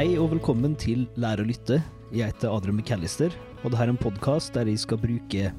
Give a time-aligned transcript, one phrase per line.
[0.00, 1.76] Hei og velkommen til Lær å lytte.
[2.08, 5.50] Jeg heter Adrian McAllister, og dette er en podkast der jeg skal bruke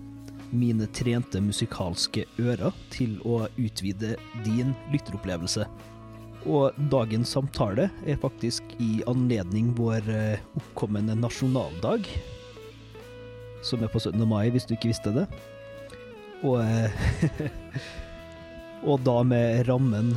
[0.49, 5.67] mine trente musikalske ører til å utvide din lytteropplevelse.
[6.49, 12.09] Og dagens samtale er faktisk i anledning vår eh, oppkommende nasjonaldag,
[13.61, 14.25] som er på 17.
[14.25, 15.27] mai, hvis du ikke visste det.
[16.41, 17.45] Og, eh,
[18.89, 20.15] og da med rammen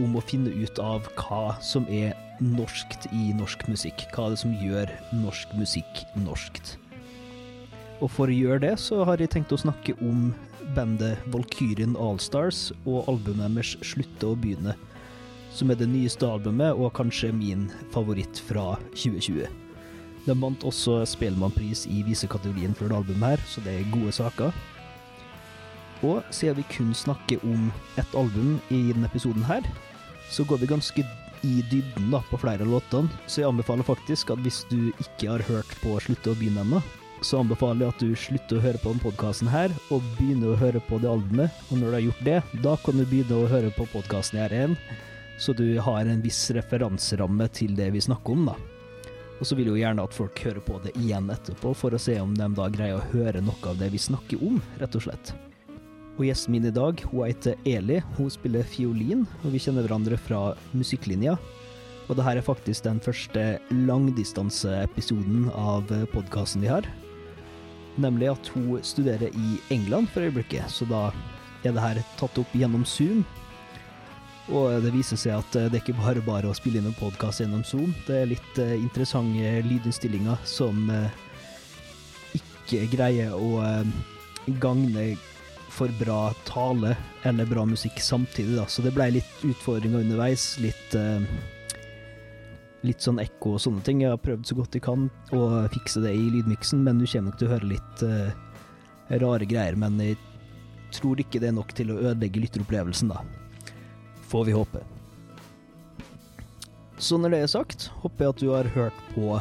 [0.00, 4.06] om å finne ut av hva som er norskt i norsk musikk.
[4.14, 6.76] Hva er det som gjør norsk musikk norskt?
[8.00, 10.30] Og for å gjøre det, så har jeg tenkt å snakke om
[10.76, 14.76] bandet Valkyrien Allstars og albumet deres 'Slutte å begynne',
[15.52, 19.48] som er det nyeste albumet og kanskje min favoritt fra 2020.
[20.26, 24.52] De vant også Spellemannpris i visekategorien for det albumet her, så det er gode saker.
[26.02, 29.62] Og siden vi kun snakker om ett album i denne episoden her,
[30.30, 31.04] så går vi ganske
[31.46, 33.20] i dybden da, på flere av låtene.
[33.26, 36.82] Så jeg anbefaler faktisk at hvis du ikke har hørt på Slutte å begynne ennå,
[37.20, 40.60] så anbefaler jeg at du slutter å høre på denne podkasten her, og begynner å
[40.60, 41.62] høre på det albumet.
[41.68, 44.54] Og når du har gjort det, da kan du begynne å høre på podkasten her
[44.56, 44.76] igjen,
[45.40, 48.56] så du har en viss referanseramme til det vi snakker om, da.
[49.40, 52.00] Og så vil jeg jo gjerne at folk hører på det igjen etterpå, for å
[52.00, 55.08] se om de da greier å høre noe av det vi snakker om, rett og
[55.08, 55.32] slett.
[56.18, 58.00] Og gjesten min i dag hun heter Eli.
[58.18, 61.36] Hun spiller fiolin, og vi kjenner hverandre fra musikklinja.
[62.08, 66.88] Og det her er faktisk den første langdistanseepisoden av podkasten vi har.
[68.00, 71.10] Nemlig at hun studerer i England for øyeblikket, så da
[71.64, 73.22] er det her tatt opp gjennom Zoom.
[74.50, 77.42] Og det viser seg at det er ikke bare bare å spille inn en podkast
[77.44, 77.92] gjennom Zoom.
[78.08, 81.12] Det er litt eh, interessante lydinnstillinger som eh,
[82.34, 83.92] ikke greier å eh,
[84.62, 85.12] gagne
[85.70, 88.66] for bra tale eller bra musikk samtidig, da.
[88.66, 90.52] Så det ble litt utfordringer underveis.
[90.62, 91.22] Litt uh,
[92.80, 93.98] Litt sånn ekko og sånne ting.
[94.00, 95.02] Jeg har prøvd så godt jeg kan
[95.36, 98.30] å fikse det i lydmiksen, men du kommer nok til å høre litt uh,
[99.20, 99.76] rare greier.
[99.76, 100.16] Men jeg
[100.96, 103.20] tror ikke det er nok til å ødelegge lytteropplevelsen, da.
[104.32, 104.80] Får vi håpe.
[106.96, 109.36] Så når det er sagt, håper jeg at du har hørt på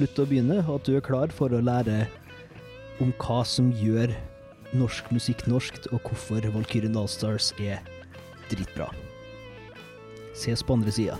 [0.00, 2.06] Slutt å begynne, og at du er klar for å lære
[3.04, 4.14] om hva som gjør
[4.76, 7.80] norsk musikk norskt, og hvorfor Valkyrien Allstars er
[8.50, 8.90] dritbra.
[10.38, 11.16] Ses på andre sida.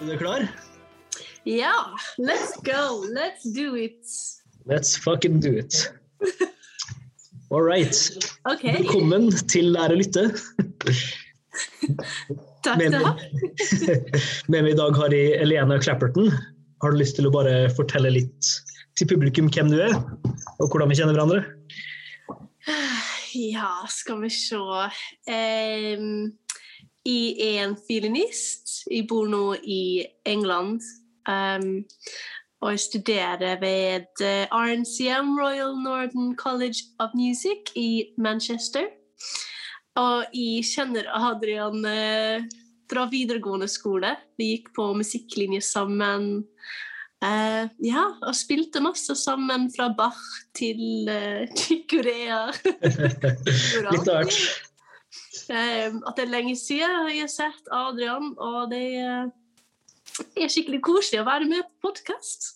[0.00, 0.48] Er du klar?
[1.44, 1.72] Ja,
[2.18, 3.04] let's go.
[3.12, 4.04] Let's do it.
[4.66, 5.92] Let's fucking do it.
[7.50, 7.94] All right.
[8.44, 8.74] Okay.
[8.76, 10.24] Velkommen til Lære å lytte.
[12.64, 13.14] Takk Med ha.
[14.48, 16.30] Med meg i dag har jeg Elena Clapperton.
[16.82, 18.52] Har du lyst til å bare fortelle litt
[18.98, 19.94] til publikum hvem du er,
[20.62, 21.42] og hvordan vi kjenner hverandre?
[23.34, 24.56] Ja, skal vi se.
[24.56, 26.32] um,
[27.04, 28.84] jeg er en fiolinist.
[28.90, 30.80] Jeg bor nå i England.
[31.28, 31.84] Um,
[32.64, 38.88] og jeg studerer ved eh, RNCM, Royal Northern College of Music i Manchester.
[40.00, 42.46] Og jeg kjenner Adrian eh,
[42.90, 44.14] fra videregående skole.
[44.38, 46.44] Vi gikk på musikklinje sammen.
[47.24, 50.20] Eh, ja, og spilte masse sammen fra Bach
[50.56, 52.46] til uh, Korea.
[53.94, 54.40] litt av hvert.
[55.50, 59.26] Eh, at det er lenge siden jeg har sett Adrian, og det eh,
[60.40, 62.54] er skikkelig koselig å være med på podkast.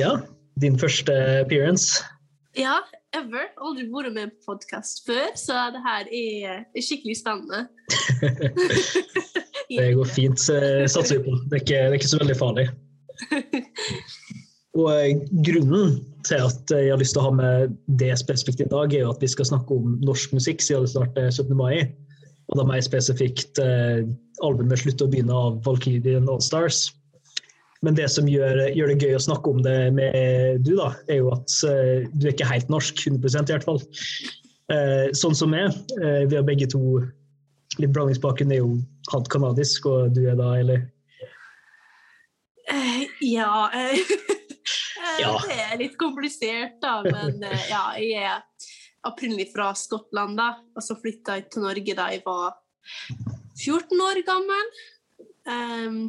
[0.00, 0.18] Ja,
[0.60, 2.04] din første appearance.
[2.58, 2.80] Ja,
[3.16, 3.48] ever.
[3.62, 7.66] Aldri vært med på podkast før, så det her er, skikkelig spennende.
[9.68, 11.34] Det går fint, eh, satser vi på.
[11.50, 12.62] Det er ikke, det er ikke så veldig farlig.
[14.80, 18.68] Og eh, grunnen til at jeg har lyst til å ha med det spesifikt i
[18.70, 21.52] dag, er jo at vi skal snakke om norsk musikk siden det snart er 17.
[21.58, 21.84] mai.
[22.48, 24.08] Og da mer spesifikt eh,
[24.44, 26.86] albumet 'Slutt å begynne' av Valkyrien Allstars.
[27.86, 31.20] Men det som gjør, gjør, det gøy å snakke om det med du, da, er
[31.20, 33.04] jo at eh, du er ikke helt norsk.
[33.06, 33.82] 100 i hvert fall.
[34.74, 35.76] Eh, sånn som meg.
[36.02, 37.00] Eh, vi har begge to
[37.78, 38.80] litt blandingsbakgrunn, er jo
[39.12, 40.86] halvt kanadisk, og du er da, eller?
[43.24, 43.68] Ja,
[45.18, 45.32] Ja.
[45.42, 47.00] Det er litt komplisert, da.
[47.06, 47.42] Men
[47.72, 48.68] ja, jeg er
[49.08, 50.50] opprinnelig fra Skottland, da.
[50.76, 52.58] Og så flytta jeg til Norge da jeg var
[53.58, 54.72] 14 år gammel.
[55.48, 56.00] Um,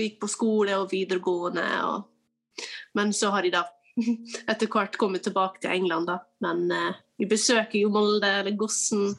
[0.00, 1.66] gikk på skole og videregående.
[1.88, 2.64] Og...
[2.96, 3.66] Men så har de da
[4.50, 6.20] etter hvert kommet tilbake til England, da.
[6.44, 9.12] Men eh, jeg besøker jo Molde eller Gossen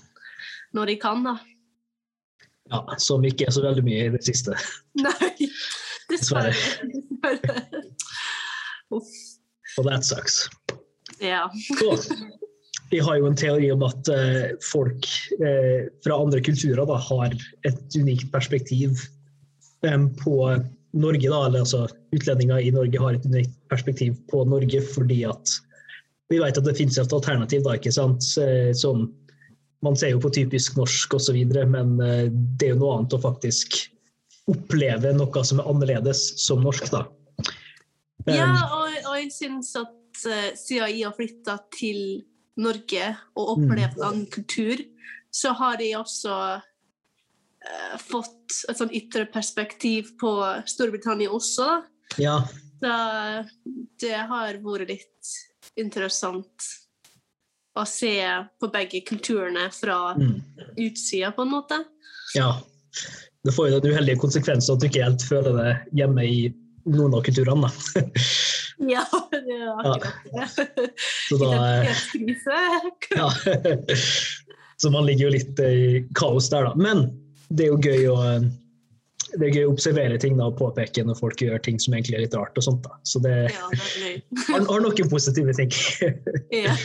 [0.74, 1.38] når de kan, da.
[2.72, 4.56] Ja, som ikke er så veldig mye i det siste.
[5.06, 5.50] Nei,
[6.10, 6.56] dessverre.
[6.56, 7.60] Dessverre.
[8.98, 9.12] Uff.
[9.80, 10.48] Og that sucks.
[11.22, 11.48] Ja.
[11.80, 11.96] Så,
[12.94, 15.08] jeg har jo en teori om at eh, folk
[15.40, 17.34] eh, fra andre kulturer da, har
[17.66, 19.02] et unikt perspektiv
[20.20, 20.38] på
[20.94, 21.30] Norge.
[21.30, 25.58] Da, eller altså Utlendinger i Norge har et unikt perspektiv på Norge fordi at
[26.32, 27.64] vi vet at det finnes et alternativ.
[27.66, 28.26] da, ikke sant?
[28.42, 29.12] Eh, Som
[29.84, 33.24] man ser jo på typisk norsk osv., men eh, det er jo noe annet å
[33.26, 33.82] faktisk
[34.50, 36.90] oppleve noe som er annerledes som norsk.
[36.92, 37.06] da.
[38.30, 42.24] Ja, Um, og, og jeg syns at eh, siden jeg har flytta til
[42.56, 44.80] Norge og opplevd en annen kultur,
[45.34, 46.64] så har jeg også eh,
[48.02, 50.34] fått et sånn ytre perspektiv på
[50.70, 51.82] Storbritannia også.
[52.22, 52.42] ja,
[52.82, 52.94] Så
[54.04, 55.34] det har vært litt
[55.80, 56.70] interessant
[57.80, 58.20] å se
[58.60, 60.36] på begge kulturene fra mm,
[60.78, 61.84] utsida, på en måte.
[62.36, 62.56] ja.
[63.44, 66.38] Det får jo den uheldige konsekvensen at du ikke helt føler det hjemme i
[66.88, 67.72] noen av kulturene.
[68.84, 70.86] Ja, det er akkurat det.
[71.30, 72.56] Så da, eh, Identitetskrise.
[73.16, 73.28] Ja.
[74.82, 76.74] Så man ligger jo litt i kaos der, da.
[76.76, 77.06] Men
[77.50, 78.18] det er jo gøy å,
[79.34, 82.20] det er gøy å observere ting da, og påpeke når folk gjør ting som egentlig
[82.20, 82.58] er litt rart.
[82.58, 82.96] og sånt da.
[83.08, 84.16] Så det Ja, det
[84.48, 85.74] har, har noen positive ting.
[86.64, 86.76] Ja.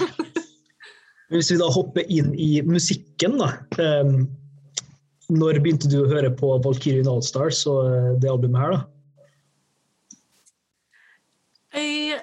[1.28, 3.50] Hvis vi da hopper inn i musikken, da.
[3.76, 4.30] Um,
[5.28, 8.80] når begynte du å høre på Valkyrien Allstars og eh, det albumet her, da?
[11.76, 12.16] Jeg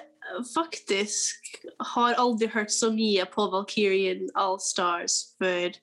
[0.50, 1.54] faktisk
[1.94, 5.78] har aldri hørt så mye på Valkyrien Allstars for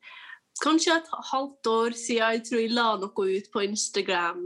[0.62, 2.38] kanskje et halvt år siden.
[2.38, 4.46] Jeg tror jeg la noe ut på Instagram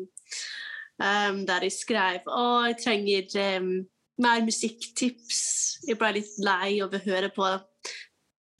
[1.02, 3.72] um, der jeg skrev å, jeg trenger um,
[4.24, 5.42] mer musikktips.
[5.88, 7.50] Jeg ble litt lei av å høre på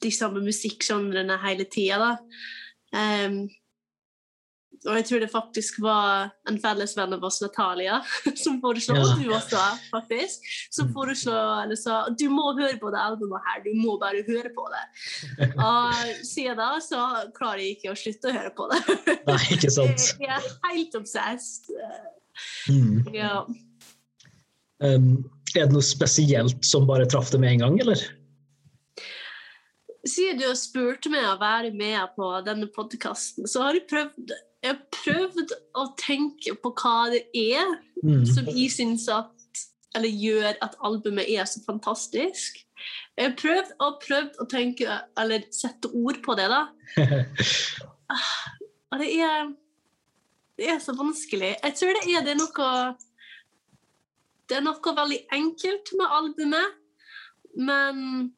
[0.02, 2.16] de samme musikksjangrene hele tida.
[2.94, 3.46] Um,
[4.88, 8.00] og jeg tror det faktisk var en felles venn av oss, Natalia,
[8.44, 9.04] som foreslo, Ja.
[9.04, 9.62] og du også,
[9.92, 14.24] faktisk, som foreslo eller sa du må høre på det albumet her, du må bare
[14.26, 14.84] høre på det.
[15.68, 17.04] Og siden da så
[17.36, 18.80] klarer jeg ikke å slutte å høre på det.
[19.28, 20.10] Nei, ikke sant?
[20.24, 21.68] Jeg er helt obsessed.
[22.70, 23.02] Mm.
[23.14, 23.42] Ja.
[24.84, 25.26] Um,
[25.56, 28.02] er det noe spesielt som bare traff det med en gang, eller?
[30.08, 34.34] Siden du har spurt meg å være med på denne podkasten, så har jeg prøvd,
[34.62, 38.24] jeg har prøvd å tenke på hva det er Mm.
[38.26, 39.34] som jeg syns at
[39.96, 42.58] Eller gjør at albumet er så fantastisk.
[43.16, 46.66] Jeg har prøvd og prøvd å tenke, eller sette ord på det, da.
[48.92, 49.48] Og det er
[50.58, 51.56] Det er så vanskelig.
[51.64, 52.94] Jeg tror det er, det er noe
[54.48, 56.76] Det er noe veldig enkelt med albumet,
[57.56, 58.32] men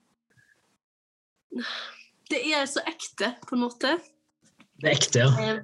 [2.31, 3.99] det er så ekte, på en måte.
[4.81, 5.59] Det er ekte, ja.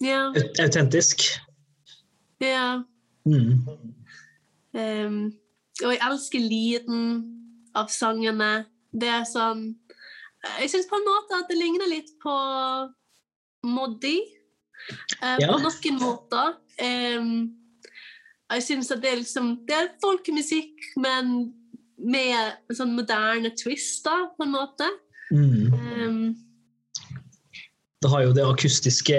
[0.00, 0.32] Ja.
[0.62, 1.26] Autentisk.
[2.40, 2.82] ja.
[3.28, 3.66] Mm.
[4.72, 5.32] Um,
[5.84, 7.02] og jeg elsker lyden
[7.76, 8.64] av sangene.
[8.90, 9.74] Det er sånn
[10.58, 12.34] Jeg syns på en måte at det ligner litt på
[13.68, 14.16] Moddi.
[15.20, 15.50] Uh, Ja.
[15.52, 16.54] På noen måter.
[16.80, 17.50] Um,
[18.50, 21.52] jeg syns at det er liksom Det er folkemusikk, men
[22.00, 24.86] med sånn moderne twist, da, på en måte.
[25.30, 25.69] Mm.
[28.00, 29.16] Det har jo det akustiske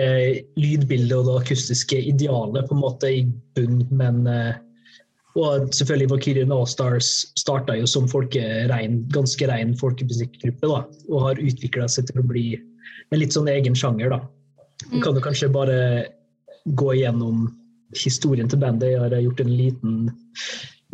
[0.58, 3.24] lydbildet og det akustiske idealet på en måte i
[3.56, 4.56] bunn, men eh,
[5.40, 11.88] Og selvfølgelig Valkyrien Allstars starta jo som folkerein, ganske rein folkemusikkgruppe, da, og har utvikla
[11.88, 14.20] seg til å bli en litt sånn egen sjanger, da.
[14.92, 15.78] Vi kan jo kanskje bare
[16.76, 17.46] gå igjennom
[17.96, 18.92] historien til bandet.
[18.92, 19.96] Jeg har gjort en liten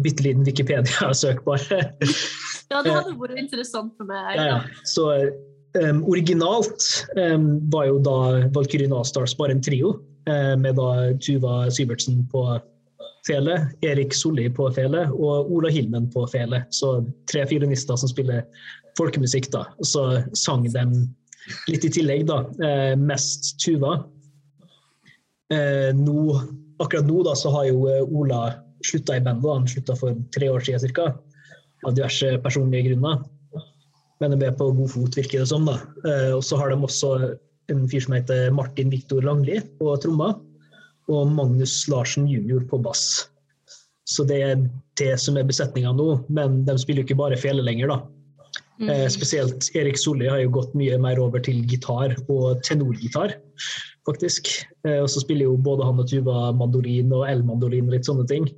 [0.03, 1.79] bitte liten Wikipedia-søk, bare.
[2.71, 4.35] ja, det hadde vært interessant for meg.
[4.37, 4.57] Ja, ja.
[4.85, 5.09] Så
[5.83, 6.83] um, originalt
[7.15, 8.17] um, var jo da
[8.55, 9.95] Valkyrien Allstars bare en trio,
[10.29, 12.43] uh, med da Tuva Syvertsen på
[13.27, 16.63] fele, Erik Solli på fele og Ola Hilmen på fele.
[16.71, 18.45] Så tre fiolinister som spiller
[18.99, 19.65] folkemusikk, da.
[19.83, 20.05] Så
[20.37, 20.85] sang de
[21.71, 22.43] litt i tillegg, da.
[22.61, 23.99] Uh, mest Tuva.
[25.53, 26.41] Uh, nå,
[26.83, 28.41] akkurat nå da, så har jo Ola
[28.85, 29.49] slutta i bandet.
[29.49, 31.11] Han slutta for tre år siden ca.
[31.85, 33.21] Av diverse personlige grunner.
[34.21, 35.67] Men de er på god fot, virker det som.
[35.69, 35.77] da.
[36.07, 37.13] Eh, og så har de også
[37.71, 40.33] en fyr som heter Martin Viktor Langli på tromma.
[41.07, 42.63] Og Magnus Larsen jr.
[42.67, 43.27] på bass.
[44.07, 44.61] Så det er
[44.99, 46.09] det som er besetninga nå.
[46.27, 47.99] Men de spiller jo ikke bare fele lenger, da.
[48.77, 48.89] Mm.
[48.93, 53.33] Eh, spesielt Erik Solli har jo gått mye mer over til gitar og tenorgitar,
[54.05, 54.49] faktisk.
[54.85, 58.27] Eh, og så spiller jo både han og Tuva mandolin og elmandolin og litt sånne
[58.29, 58.49] ting.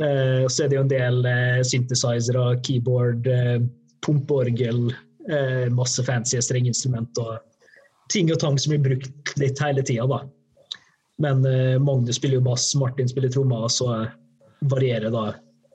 [0.00, 3.60] Eh, så er det jo en del eh, synthesizere, keyboard, eh,
[4.06, 4.94] pumpeorgel,
[5.30, 7.38] eh, masse fancy strengeinstrument og
[8.12, 10.22] ting og tang som blir brukt litt hele tida, da.
[11.20, 13.90] Men eh, Magnus spiller jo bass, Martin spiller trommer, og så
[14.72, 15.26] varierer da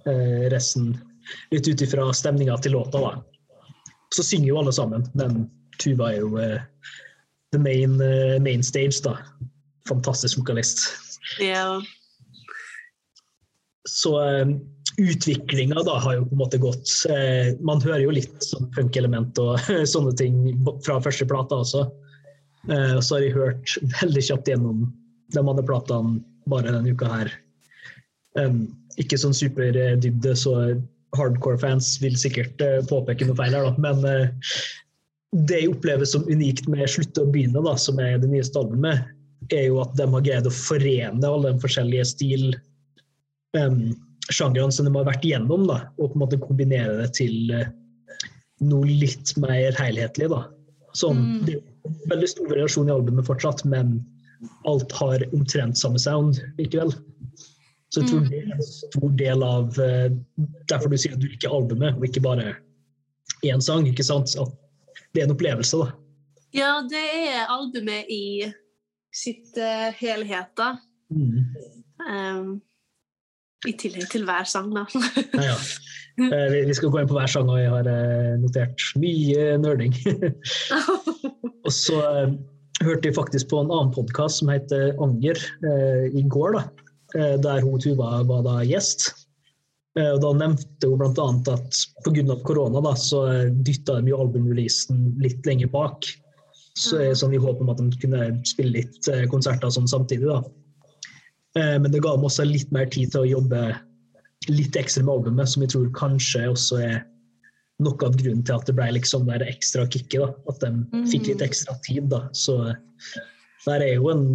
[0.09, 0.95] eh, resten
[1.53, 3.83] litt ut ifra stemninga til låta, da.
[4.13, 5.45] Så synger jo alle sammen, men
[5.81, 6.37] Tuva er jo
[7.51, 7.97] the main,
[8.43, 9.17] main stage, da.
[9.89, 10.85] Fantastisk vokalist.
[11.41, 11.81] Ja.
[13.89, 14.13] Så
[14.97, 19.59] utviklinga har jo på en måte gått uh, Man hører jo litt sånn punk-element og
[19.93, 20.39] sånne ting
[20.85, 21.85] fra første plata også.
[22.69, 24.87] Uh, så har jeg hørt veldig kjapt gjennom
[25.33, 27.31] de andre platene bare denne uka her.
[29.01, 30.51] Ikke sånn superdybde, så
[31.17, 33.73] hardcore-fans vil sikkert uh, påpeke noe feil her, da.
[33.81, 34.03] Men
[35.49, 39.09] det jeg opplever som unikt med 'Slutte å begynne', da, som er det nyeste albumet,
[39.51, 42.45] er jo at de har greid å forene alle de forskjellige stil
[44.33, 47.67] sjangrene som de har vært igjennom, da, og på en måte kombinere det til uh,
[48.65, 50.29] noe litt mer helhetlig.
[50.31, 50.45] Da.
[50.97, 51.39] Sånn, mm.
[51.47, 53.99] Det er veldig stor variasjon i albumet fortsatt, men
[54.69, 56.93] alt har omtrent samme sound likevel.
[57.93, 58.29] Så jeg tror mm.
[58.31, 60.07] det er en stor del av uh,
[60.71, 62.55] Derfor du sier at du liker albumet, og ikke bare
[63.45, 63.87] én sang.
[63.87, 64.31] ikke sant?
[64.31, 64.47] Så
[65.13, 65.93] det er en opplevelse, da.
[66.55, 68.47] Ja, det er albumet i
[69.15, 70.75] sitt uh, helhet, da.
[71.13, 71.43] Mm.
[72.05, 72.49] Um,
[73.65, 74.85] I tillegg til hver sang, da.
[75.39, 75.59] ja, ja.
[76.15, 77.89] Uh, vi, skal gå inn på hver sang, og jeg har
[78.39, 79.95] notert mye nerding.
[81.65, 81.99] og så
[82.83, 85.39] hørte jeg faktisk på en annen podkast som heter Anger
[86.11, 86.59] i går.
[86.59, 86.65] da
[87.15, 89.07] Eh, der hun Tuva var da gjest.
[89.99, 91.27] Eh, og Da nevnte hun bl.a.
[91.53, 92.35] at pga.
[92.43, 93.23] korona da, så
[93.63, 96.07] dytta de jo albumreleasen litt lenger bak.
[96.75, 100.27] Så sånn i håp om at de kunne spille litt eh, konserter sånn samtidig.
[100.27, 100.41] da.
[101.55, 103.59] Men det ga dem også litt mer tid til å jobbe
[104.51, 106.97] litt ekstra med albumet, som jeg tror kanskje også er
[107.83, 110.21] noe av grunnen til at det ble liksom det ekstra kicket.
[110.21, 111.47] da, At de fikk litt mm.
[111.47, 112.09] ekstra tid.
[112.11, 112.75] da, så
[113.65, 114.25] det er jo en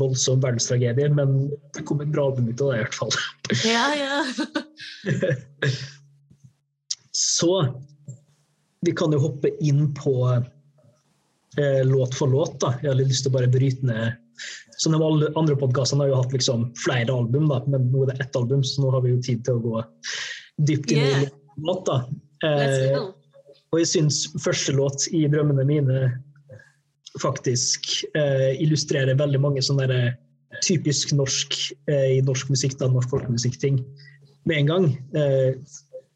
[0.00, 3.14] voldsom verdenstragedie, men det kom et bra album ut av det, i hvert fall.
[3.74, 4.16] Ja, ja.
[7.14, 7.52] Så
[8.84, 12.58] vi kan jo hoppe inn på eh, låt for låt.
[12.60, 12.74] da.
[12.82, 14.18] Jeg har litt lyst til å bare bryte ned
[14.76, 15.00] så de
[15.38, 18.64] andre podkastene har jo hatt liksom flere album, da, men nå er det ett album,
[18.66, 19.82] så nå har vi jo tid til å gå
[20.68, 21.24] dypt inn yeah.
[21.26, 21.86] i låt.
[21.88, 22.00] da.
[22.46, 22.98] Eh,
[23.74, 26.12] og jeg syns første låt i 'Drømmene mine'
[27.22, 31.54] faktisk eh, illustrerer veldig mange sånne der, eh, typisk norsk
[31.90, 33.80] eh, i norsk musikk, da, norsk folkemusikk-ting
[34.48, 34.86] med en gang.
[35.14, 35.54] Eh,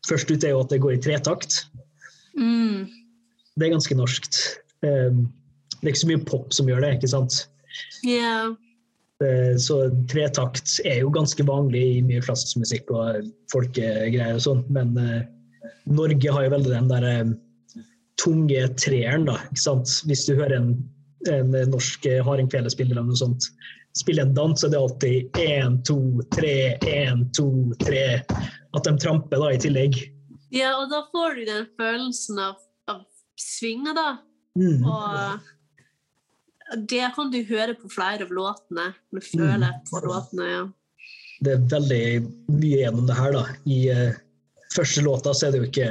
[0.08, 1.64] først ut er jo at det går i tretakt.
[2.38, 2.88] Mm.
[3.58, 4.40] Det er ganske norskt.
[4.86, 5.14] Eh,
[5.78, 7.44] det er ikke så mye pop som gjør det, ikke sant?
[8.06, 8.56] Yeah.
[9.58, 9.80] Så
[10.10, 15.24] tretakt er jo ganske vanlig i mye klassisk musikk og folkegreier og sånn, men eh,
[15.90, 17.14] Norge har jo veldig den derre
[18.22, 19.40] tunge treeren, da.
[19.48, 19.96] Ikke sant?
[20.06, 20.70] Hvis du hører en,
[21.34, 23.50] en norsk hardingfele-spiller eller noe sånt
[23.98, 25.98] spille en dans, så er det alltid én, to,
[26.34, 27.48] tre, én, to,
[27.82, 28.22] tre.
[28.76, 29.98] At de tramper da i tillegg.
[30.54, 32.58] Ja, og da får du den følelsen av,
[32.90, 33.02] av
[33.40, 34.08] svinger, da.
[34.58, 34.84] Mm.
[34.84, 35.48] Og
[36.76, 38.90] det kan du høre på flere av låtene.
[39.14, 39.84] Du føler mm.
[39.88, 40.64] på låtene, ja.
[41.40, 42.02] Det er veldig
[42.50, 43.44] mye gjennom det her, da.
[43.70, 44.18] I uh,
[44.74, 45.88] første låta så er det jo ikke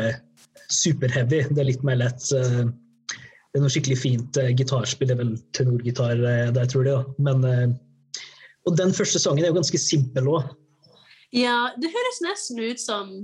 [0.74, 1.42] superheavy.
[1.50, 2.28] Det er litt mer lett.
[2.36, 2.68] Uh,
[3.08, 5.10] det er noe skikkelig fint uh, gitarspill.
[5.10, 7.00] Det er vel tenorgitar uh, der, tror jeg.
[7.00, 7.30] Da.
[7.30, 7.78] Men,
[8.68, 10.52] og den første sangen er jo ganske simpel òg.
[11.36, 13.16] Ja, det høres nesten ut som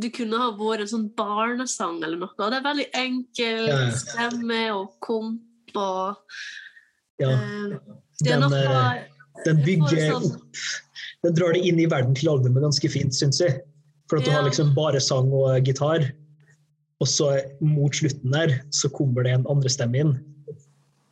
[0.00, 2.32] du kunne ha vært en sånn barnesang eller noe.
[2.40, 3.68] Det er veldig enkel
[4.00, 5.44] stemme og komp
[5.74, 6.16] og
[7.22, 7.32] Ja.
[8.24, 8.58] Den, noe,
[9.44, 10.60] den, bygger sånn, opp
[11.24, 13.58] Den drar det inn i verden til albumet ganske fint, syns jeg.
[14.08, 16.04] For at du har liksom bare sang og gitar.
[17.02, 20.14] Og så mot slutten der så kommer det en andre stemme inn.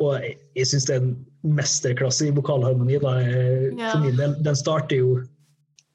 [0.03, 1.17] Og jeg, jeg syns det er en
[1.57, 3.01] mesterklasse i vokalharmoni.
[3.03, 3.17] Da.
[3.25, 3.91] Ja.
[3.91, 4.37] For min del.
[4.47, 5.19] Den starter jo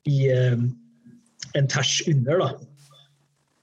[0.10, 0.70] i um,
[1.58, 2.50] en ters under, da.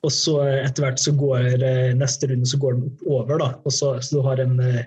[0.07, 3.51] Og så etter hvert så går uh, neste runde så går den oppover, da.
[3.67, 4.81] Og så, så du har en uh,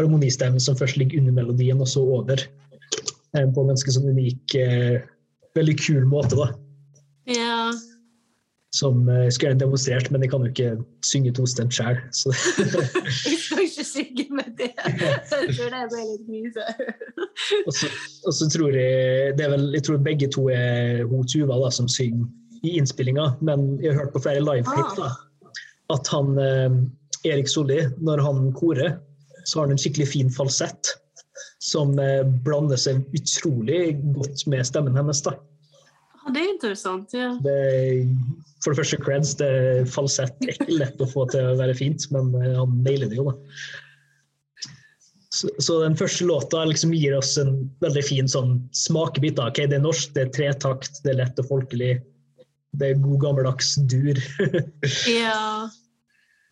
[0.00, 2.42] harmonistemme som først ligger under melodien, og så over.
[3.34, 5.00] Um, på en ganske sånn unik, uh,
[5.58, 6.52] veldig kul måte, da.
[7.30, 7.72] Ja
[8.74, 10.70] som uh, skulle gjerne demonstrert, men jeg kan jo ikke
[11.06, 12.00] synge tostemt sjøl.
[13.28, 14.72] jeg skal ikke synge med det.
[15.44, 16.64] Jeg tror det ble litt mye.
[17.66, 21.70] og, så, tror jeg det er vel, Jeg tror begge to er hun Tuva da,
[21.74, 22.26] som synger
[22.64, 25.16] i innspillinga, men jeg har hørt på flere liveklipp ah.
[25.94, 26.78] at han uh,
[27.28, 28.98] Erik Solli, når han korer,
[29.44, 30.94] så har han en skikkelig fin falsett
[31.64, 35.22] som uh, blander seg utrolig godt med stemmen hennes.
[35.26, 35.36] da.
[36.32, 37.34] Det er interessant, ja.
[37.44, 37.58] Det
[38.64, 39.36] for det første creds.
[39.38, 42.78] Det er falsett er ikke lett å få til å være fint, men eh, han
[42.86, 43.36] nailer det jo, da.
[45.34, 49.34] Så, så, den første låta liksom gir oss en veldig fin sånn smakebit.
[49.40, 49.48] da.
[49.50, 51.96] Ok, det er norsk, det er tretakt, det er lett og folkelig.
[52.80, 54.20] Det er god gammeldags dur.
[55.10, 55.70] ja.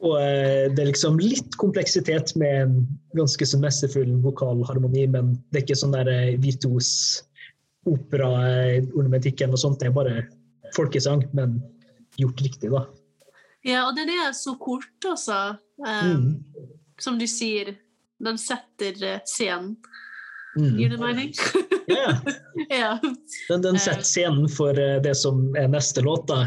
[0.03, 2.73] Og eh, det er liksom litt kompleksitet med en
[3.15, 6.89] ganske så mesterfull vokalharmoni, men det er ikke sånn der eh, virtuos
[7.87, 9.79] opera-ornamentikk eller noe sånt.
[9.79, 10.17] Det er bare
[10.75, 11.61] folkesang, men
[12.19, 12.83] gjort riktig, da.
[13.63, 15.55] Ja, og den er så kort, altså.
[15.79, 16.33] Um, Mm.
[17.03, 17.73] Som du sier,
[18.23, 19.77] den setter eh, scenen.
[20.57, 20.73] Mm.
[20.79, 21.31] Gir det mening?
[21.89, 22.09] Ja,
[22.69, 22.91] ja.
[23.49, 26.43] den, den setter scenen for eh, det som er neste låt, da.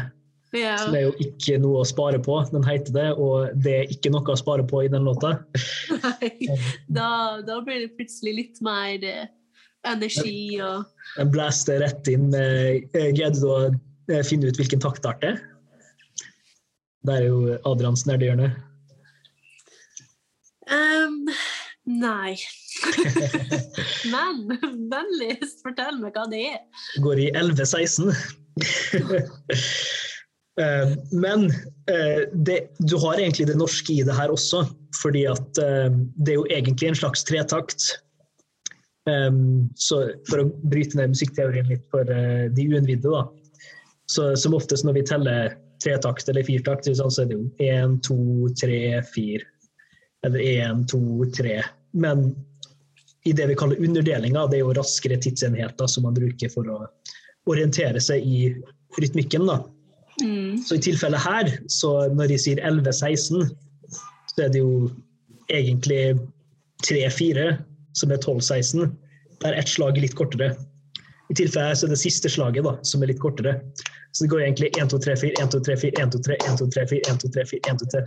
[0.54, 0.76] ja.
[0.78, 2.36] Som er jo ikke noe å spare på.
[2.52, 5.32] Den heter det, og det er ikke noe å spare på i den låta.
[6.04, 6.30] Nei.
[6.86, 7.08] Da,
[7.46, 9.26] da blir det plutselig litt mer eh,
[9.86, 10.86] energi og
[11.16, 12.30] Den blaster rett inn.
[12.34, 15.42] eh, Greide du å eh, finne ut hvilken taktart det er?
[17.06, 18.48] Det er jo Adrians nerdehjørne.
[20.66, 21.28] Um,
[21.86, 22.34] Nei.
[24.12, 24.42] Men
[24.90, 26.60] vennligst fortell meg hva det er.
[27.04, 28.12] Går i 11-16.
[30.60, 31.50] Eh, Men
[31.90, 34.62] eh, det, du har egentlig det norske i det her også,
[35.02, 37.90] fordi at eh, det er jo egentlig en slags tretakt.
[39.78, 43.20] Så for å bryte ned musikkteorien litt for de uinnvidde, da.
[44.10, 45.52] Så som oftest når vi teller
[45.84, 48.16] tretakt eller firtakt, så er det jo én, to,
[48.58, 48.80] tre,
[49.14, 49.46] fire.
[50.26, 50.98] Eller én, to,
[51.36, 51.60] tre.
[51.94, 52.32] Men
[53.26, 54.48] i det vi kaller underdelinger.
[54.50, 56.82] Det er jo raskere tidsenheter som man bruker for å
[57.50, 58.52] orientere seg i
[59.02, 59.46] rytmikken.
[59.50, 59.60] da.
[60.22, 60.62] Mm.
[60.62, 63.50] Så i tilfellet her, så når de sier 11-16,
[64.32, 64.90] så er det jo
[65.52, 66.16] egentlig
[66.86, 67.56] 3-4
[67.96, 68.94] som er 12-16,
[69.42, 70.54] der ett slag er litt kortere.
[71.30, 73.58] I tilfellet her så er det siste slaget da, som er litt kortere.
[74.12, 76.36] Så det går egentlig 1, 2, 3, 4, 1, 2, 3, 4, 1, 2, 3,
[76.46, 78.04] 1, 2, 3, 4, 1, 2, 3, 4, 1, 2, 3, 4, 1, 2, 3.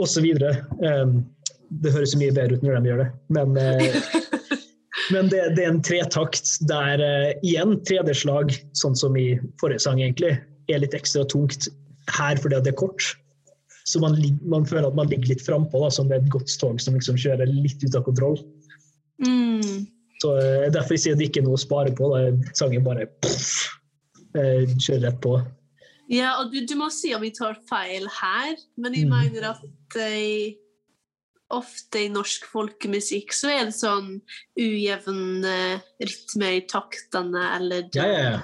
[0.00, 0.62] Og så videre.
[0.80, 1.20] Um,
[1.84, 3.98] det høres mye bedre ut når de gjør det, men eh,
[5.14, 10.00] men det, det er en tretakt der uh, igjen tredjeslag, sånn som i forrige sang,
[10.02, 10.38] egentlig,
[10.72, 11.68] er litt ekstra tungt
[12.16, 13.12] her fordi det er kort.
[13.90, 16.96] Så man, man føler at man ligger litt frampå, som det er et godstog som
[16.96, 18.38] liksom kjører litt ut av kontroll.
[19.22, 19.86] Mm.
[20.20, 22.10] Så uh, Derfor sier jeg det ikke er noe å spare på.
[22.12, 22.52] Da.
[22.58, 23.70] Sangen bare pff,
[24.36, 25.36] uh, kjører rett på.
[26.10, 29.12] Ja, og du, du må si om vi tar feil her, men jeg Mm.
[29.14, 30.56] mener at eh,
[31.54, 34.16] ofte i norsk folkemusikk så er det sånn
[34.58, 38.40] ujevn eh, rytme i taktene, eller Ja, ja, ja.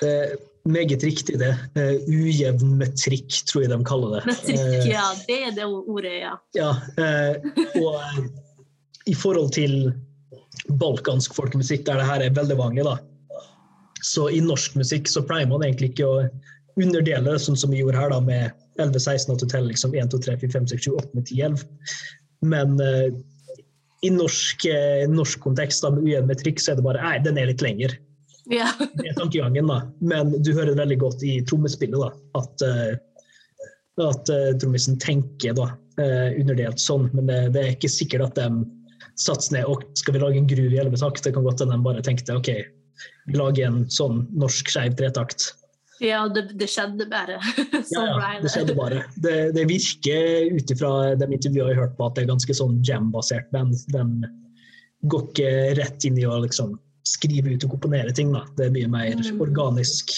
[0.00, 0.32] Det er
[0.64, 1.52] meget riktig, det.
[1.76, 4.22] Uh, ujevn metrikk, tror jeg de kaller det.
[4.32, 5.04] Metrikk, Eh, ja.
[5.28, 6.32] Det er det ordet, ja.
[6.56, 7.36] Ja, eh,
[7.82, 8.18] og eh,
[9.12, 9.92] i forhold til
[10.68, 12.98] balkansk folkemusikk, der det her er veldig vanlig, da.
[14.02, 16.22] Så i norsk musikk så pleier man egentlig ikke å
[16.80, 20.22] underdele sånn som vi gjorde her, da, med 11-16 at du teller liksom 1, 2,
[20.26, 21.66] 3, 4, 5, 6, 7, 8, 9, 10, 11.
[22.52, 23.10] Men uh,
[24.02, 27.38] i norsk, uh, norsk kontekst da, med ujevn metrikk, så er det bare Nei, den
[27.38, 27.94] er litt lenger.
[28.50, 28.72] ja.
[28.80, 29.82] Det er tankegangen, da.
[30.00, 35.72] Men du hører det veldig godt i trommespillet da, at, uh, at trommisen tenker da,
[36.00, 37.10] underdelt sånn.
[37.12, 38.64] Men det, det er ikke sikkert at de
[39.20, 41.24] satser ned og skal vi lage en gruve i elleve-takt.
[41.24, 42.48] Det kan godt hende de bare tenkte OK,
[43.26, 45.52] vi lager en sånn norsk skeiv tretakt.
[46.02, 47.38] ja det, det skjedde bare.
[47.72, 49.02] Ja, sånn ja, ble det skjedde bare.
[49.22, 52.56] Det, det virker ut ifra de intervjuene jeg har hørt på, at det er ganske
[52.56, 53.76] sånn jam-basert band.
[53.92, 54.04] De
[55.12, 58.30] går ikke rett inn i å liksom skrive ut og komponere ting.
[58.34, 58.44] Da.
[58.58, 59.40] Det er mye mer Mm.
[59.42, 60.12] organisk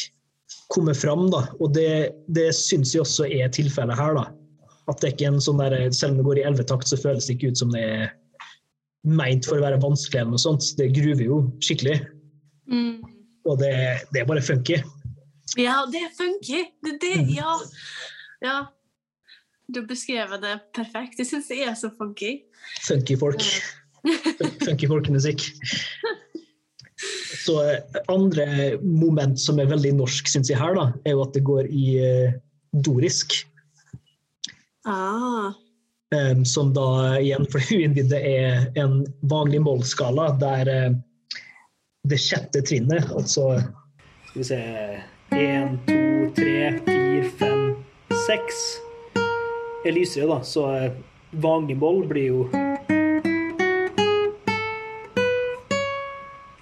[0.73, 1.31] komme fram.
[1.33, 1.47] Da.
[1.61, 4.15] Og det, det syns jeg også er tilfellet her.
[4.19, 4.27] Da.
[4.93, 7.27] At det er ikke en sånn der, Selv om det går i elvetakt, så føles
[7.27, 8.13] det ikke ut som det er
[9.05, 10.21] meint for å være vanskelig.
[10.21, 10.71] eller noe sånt.
[10.79, 11.99] Det gruver jo skikkelig.
[12.71, 13.03] Mm.
[13.45, 13.73] Og det,
[14.15, 14.79] det er bare funky.
[15.61, 16.65] Ja, det er funky!
[16.83, 17.29] Det, det, Mm.
[17.37, 17.59] ja.
[18.43, 18.57] ja.
[19.69, 21.19] Du beskrev det perfekt.
[21.21, 22.39] Jeg syns det er så funky.
[22.87, 23.45] Funky folk.
[24.65, 25.45] Funky folkemusikk.
[27.45, 31.35] Så eh, andre moment som er veldig norsk, syns jeg her, da, er jo at
[31.37, 32.37] det går i eh,
[32.85, 33.37] dorisk.
[34.89, 35.53] Ah.
[36.15, 40.93] Em, som da igjen for det uinnvidde er en vanlig målskala der eh,
[42.05, 43.55] det sjette trinnet, altså
[44.29, 44.61] Skal vi se
[45.35, 46.01] Én, to,
[46.37, 47.63] tre, fire, fem,
[48.27, 48.59] seks
[49.85, 50.43] er lysere, da.
[50.47, 50.93] Så eh,
[51.43, 52.45] vanlig mål blir jo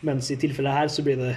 [0.02, 1.34] Mens i tilfellet her så blir det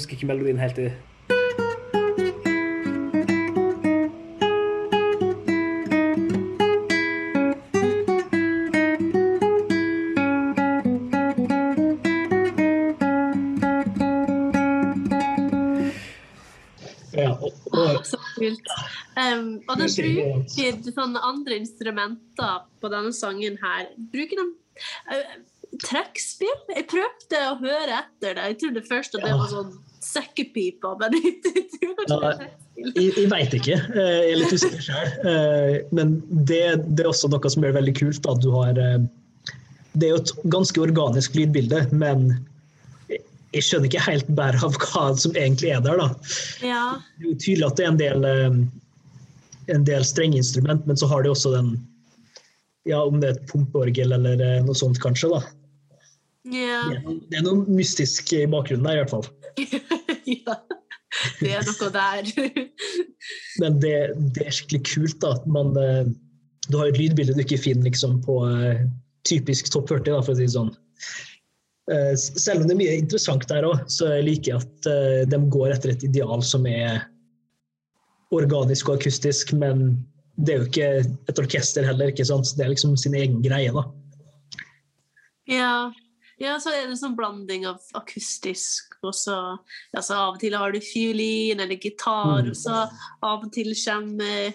[0.00, 0.90] husker ikke melodien helt i.
[19.20, 23.90] Um, og de bruker sånne andre instrumenter på denne sangen her.
[24.14, 24.46] Bruker de
[25.12, 25.34] uh,
[25.84, 26.64] trekkspill?
[26.72, 28.48] Jeg prøvde å høre etter det.
[28.52, 31.16] Jeg trodde først at det var sånn sekkepiper, men
[32.10, 32.50] ja, det.
[32.80, 33.76] Jeg, jeg veit ikke.
[33.76, 35.10] Eh, jeg er litt usikker sjøl.
[35.96, 38.28] Men det, det, er også noe som er veldig kult.
[38.30, 42.30] At du har Det er jo et ganske organisk lydbilde, men
[43.54, 45.98] jeg skjønner ikke helt bare av hva som egentlig er der.
[45.98, 46.08] da.
[46.62, 46.82] Ja.
[47.18, 48.58] Det er jo tydelig at det er en del, eh,
[49.74, 51.78] en del strengeinstrument, men så har de også den
[52.88, 55.28] ja, Om det er et pumpeorgel eller eh, noe sånt, kanskje.
[55.34, 55.42] da.
[56.48, 56.80] Ja.
[57.28, 59.26] Det er noe mystisk i bakgrunnen der, i hvert fall.
[60.40, 60.56] ja,
[61.42, 62.30] det er noe der.
[63.62, 63.96] men det,
[64.36, 66.06] det, er skikkelig kult da, at man eh,
[66.70, 68.40] Du har et lydbilde du ikke finner liksom, på
[69.28, 70.72] typisk topp 40, da, for å si det sånn.
[71.90, 75.40] Eh, selv om det er mye interessant der òg, så liker jeg at eh, de
[75.50, 77.02] går etter et ideal som er
[78.36, 79.98] organisk og akustisk, men
[80.38, 80.90] det er jo ikke
[81.32, 82.52] et orkester heller, ikke sant?
[82.56, 83.72] det er liksom sin egen greie.
[83.74, 83.82] da.
[85.50, 85.72] Ja.
[86.40, 89.36] Ja, så er det en sånn blanding av akustisk og så
[89.96, 92.52] altså Av og til har du fiolin eller gitar, mm.
[92.52, 92.84] og så
[93.26, 94.52] av og til kommer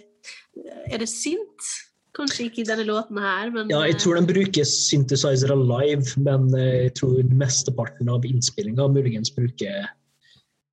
[0.91, 1.69] Er det sint?
[2.15, 6.48] Kanskje ikke i denne låten her, men Ja, jeg tror den bruker synthesizere live, men
[6.56, 9.89] eh, jeg tror mesteparten av innspillinga muligens bruker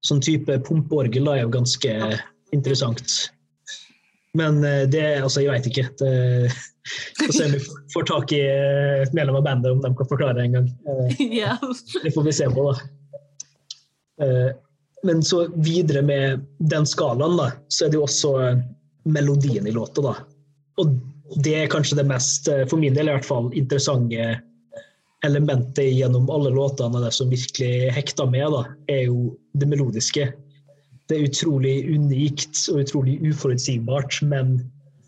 [0.07, 1.27] sånn type pumpeorgel.
[1.33, 2.13] er jo ganske ja.
[2.55, 3.33] interessant.
[4.39, 5.87] Men eh, det Altså, jeg veit ikke.
[6.01, 7.63] Vi får se om vi
[7.95, 10.69] får tak i et eh, medlem av bandet, om de kan forklare det en gang.
[11.43, 11.57] Ja.
[12.03, 12.77] Det får vi se på, da.
[15.03, 18.35] Men så videre med den skalaen, da, så er det jo også
[19.05, 20.15] melodien i låta, da.
[20.79, 20.95] Og
[21.43, 24.41] det er kanskje det mest, eh, for min del i hvert fall, interessante
[25.25, 30.33] elementet gjennom alle låtene det som virkelig hekta med, da, er jo det melodiske.
[31.11, 34.59] Det er utrolig unikt og utrolig uforutsigbart, men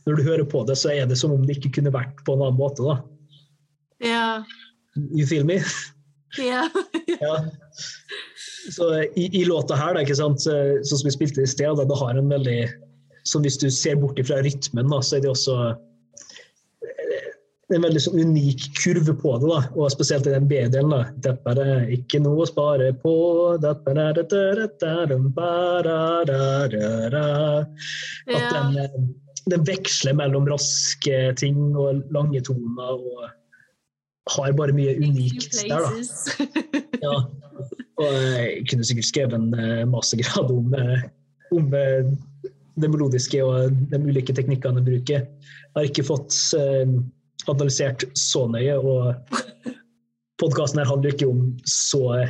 [0.04, 2.34] når du hører på det, så er det som om det ikke kunne vært på
[2.34, 2.84] en annen måte.
[2.84, 2.98] da.
[4.04, 4.26] Ja.
[4.96, 5.60] You feel me?
[6.38, 6.66] Ja.
[7.24, 7.36] ja.
[8.70, 11.86] Så i, i, låta her, da, ikke sant, sånn som vi spilte i sted, da,
[11.88, 12.58] det har en veldig
[13.24, 15.54] Som Hvis du ser bort fra rytmen, da, så er det også
[17.64, 19.60] det er en veldig sånn unik kurve på det, da.
[19.72, 20.90] og spesielt i den B-delen.
[21.24, 23.14] da det er ikke noe å spare på
[28.34, 28.98] At den, eh,
[29.54, 33.24] den veksler mellom raske ting og lange toner og
[34.36, 35.90] har bare mye unikt der, da.
[37.04, 37.16] Ja.
[38.00, 41.08] Og jeg kunne sikkert skrevet en eh, mastergrad om, eh,
[41.54, 45.20] om det melodiske og de ulike teknikkene jeg bruker.
[45.24, 46.34] Jeg har ikke fått
[47.52, 48.76] analysert så nøye.
[48.78, 49.14] Og
[50.42, 52.24] podkasten her handler ikke om så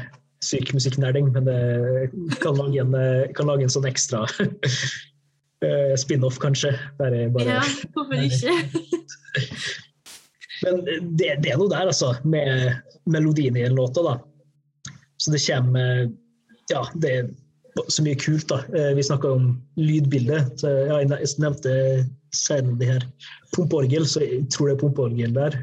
[0.44, 2.96] syk musikknerding, men det kan lage en,
[3.36, 4.24] kan lage en sånn ekstra
[5.64, 6.74] eh, spin-off, kanskje.
[6.98, 7.62] Bare, ja,
[7.94, 8.52] hvorfor ikke?
[10.66, 12.74] men det, det, er noe der, altså, med
[13.10, 13.96] melodien i en låt.
[13.96, 14.18] Da.
[15.20, 16.12] Så det kommer
[16.72, 17.26] Ja, det er
[17.92, 18.62] så mye kult, da.
[18.76, 19.48] Eh, vi snakka om
[19.80, 20.62] lydbildet.
[20.64, 21.72] Ja, jeg nevnte
[22.36, 23.06] senere det her
[23.54, 25.62] pumpeorgel, så jeg tror det er pumpeorgel der.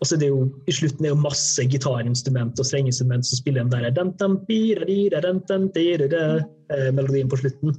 [0.00, 3.64] Og så er det jo, I slutten er jo masse gitarinstrument og strengeinstrument som spiller
[3.64, 6.42] den der den, den, den, den,
[6.74, 7.72] eh, melodien på slutten.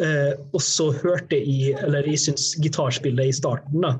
[0.00, 3.96] Eh, og så hørte jeg Eller jeg syns gitarspillet i starten da,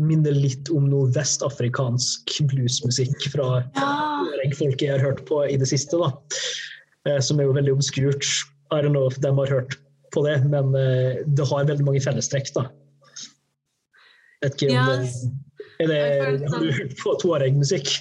[0.00, 3.90] minner litt om noe vestafrikansk bluesmusikk fra ja.
[4.58, 5.96] folk jeg har hørt på i det siste.
[5.96, 6.10] da,
[7.06, 8.26] eh, Som er jo veldig obskurt.
[8.72, 9.78] I don't know if de har hørt
[10.14, 12.52] på det, men uh, det har veldig mange fellestrekk.
[12.56, 12.66] da.
[14.40, 15.08] Vet ikke om det,
[15.80, 17.92] er det, Har du hørt på Tuareg-musikk?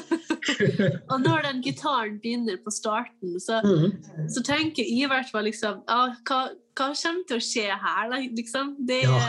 [1.12, 4.28] og når den gitaren begynner på starten, så, mm.
[4.30, 6.40] så tenker jeg i hvert fall liksom ah, hva,
[6.78, 8.74] hva, kommer til å skje her, liksom?
[8.86, 9.20] Det ja.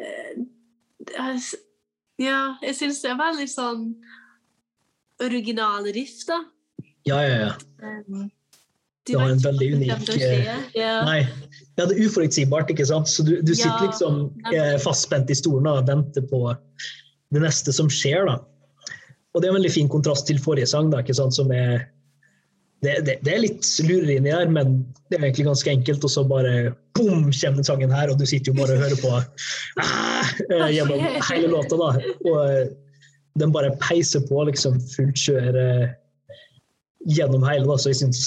[0.00, 1.44] Uh,
[2.20, 3.86] ja, jeg syns det er veldig sånn
[5.24, 6.40] original riff, da.
[7.04, 7.52] Ja, ja, ja.
[7.82, 8.28] Um,
[9.06, 9.90] det var en veldig unik
[10.72, 10.92] ja.
[11.04, 11.18] Nei,
[11.76, 13.10] ja, det er uforutsigbart, ikke sant?
[13.10, 14.20] Så du, du sitter ja, liksom
[14.52, 16.46] eh, fastspent i stolen og venter på
[17.34, 18.24] det neste som skjer.
[18.30, 18.38] da.
[19.34, 21.36] Og det er en veldig fin kontrast til forrige sang, da, ikke sant?
[21.36, 21.84] som er
[22.84, 24.76] det, det, det er litt lureri inni her, men
[25.08, 26.04] det er egentlig ganske enkelt.
[26.04, 26.54] Og så bare
[26.96, 30.70] bom, kommer den sangen her, og du sitter jo bare og hører på ah, eh,
[30.76, 31.78] gjennom hele låta.
[31.80, 31.90] da.
[32.28, 32.72] Og eh,
[33.40, 35.86] den bare peiser på liksom fullt kjør eh,
[37.16, 37.66] gjennom hele.
[37.70, 38.26] da, Så jeg syns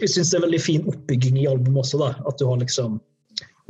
[0.00, 2.00] jeg syns det er veldig fin oppbygging i albumet også.
[2.02, 2.98] da, At du har liksom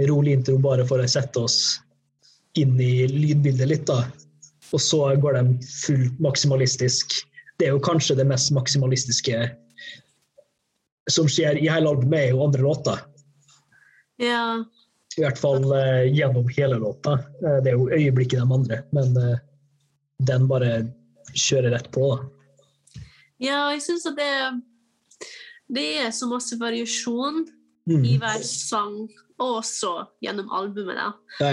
[0.09, 1.59] rolig intro bare for å sette oss
[2.59, 3.87] inn i lydbildet litt.
[3.87, 4.05] da,
[4.73, 7.19] Og så går de fullt maksimalistisk.
[7.59, 9.51] Det er jo kanskje det mest maksimalistiske
[11.11, 13.01] som skjer i hele albumet, er jo andre låter.
[14.17, 14.65] Ja.
[15.19, 17.19] I hvert fall eh, gjennom hele låta.
[17.45, 19.43] Eh, det er jo øyeblikket de andre, men eh,
[20.25, 20.87] den bare
[21.35, 22.15] kjører rett på.
[22.15, 23.03] da.
[23.39, 24.31] ja, jeg syns at det,
[25.73, 27.45] det er så masse variasjon
[27.87, 28.05] Mm.
[28.09, 30.97] i hver sang, og også gjennom albumet.
[30.97, 31.13] da.
[31.41, 31.51] Ja,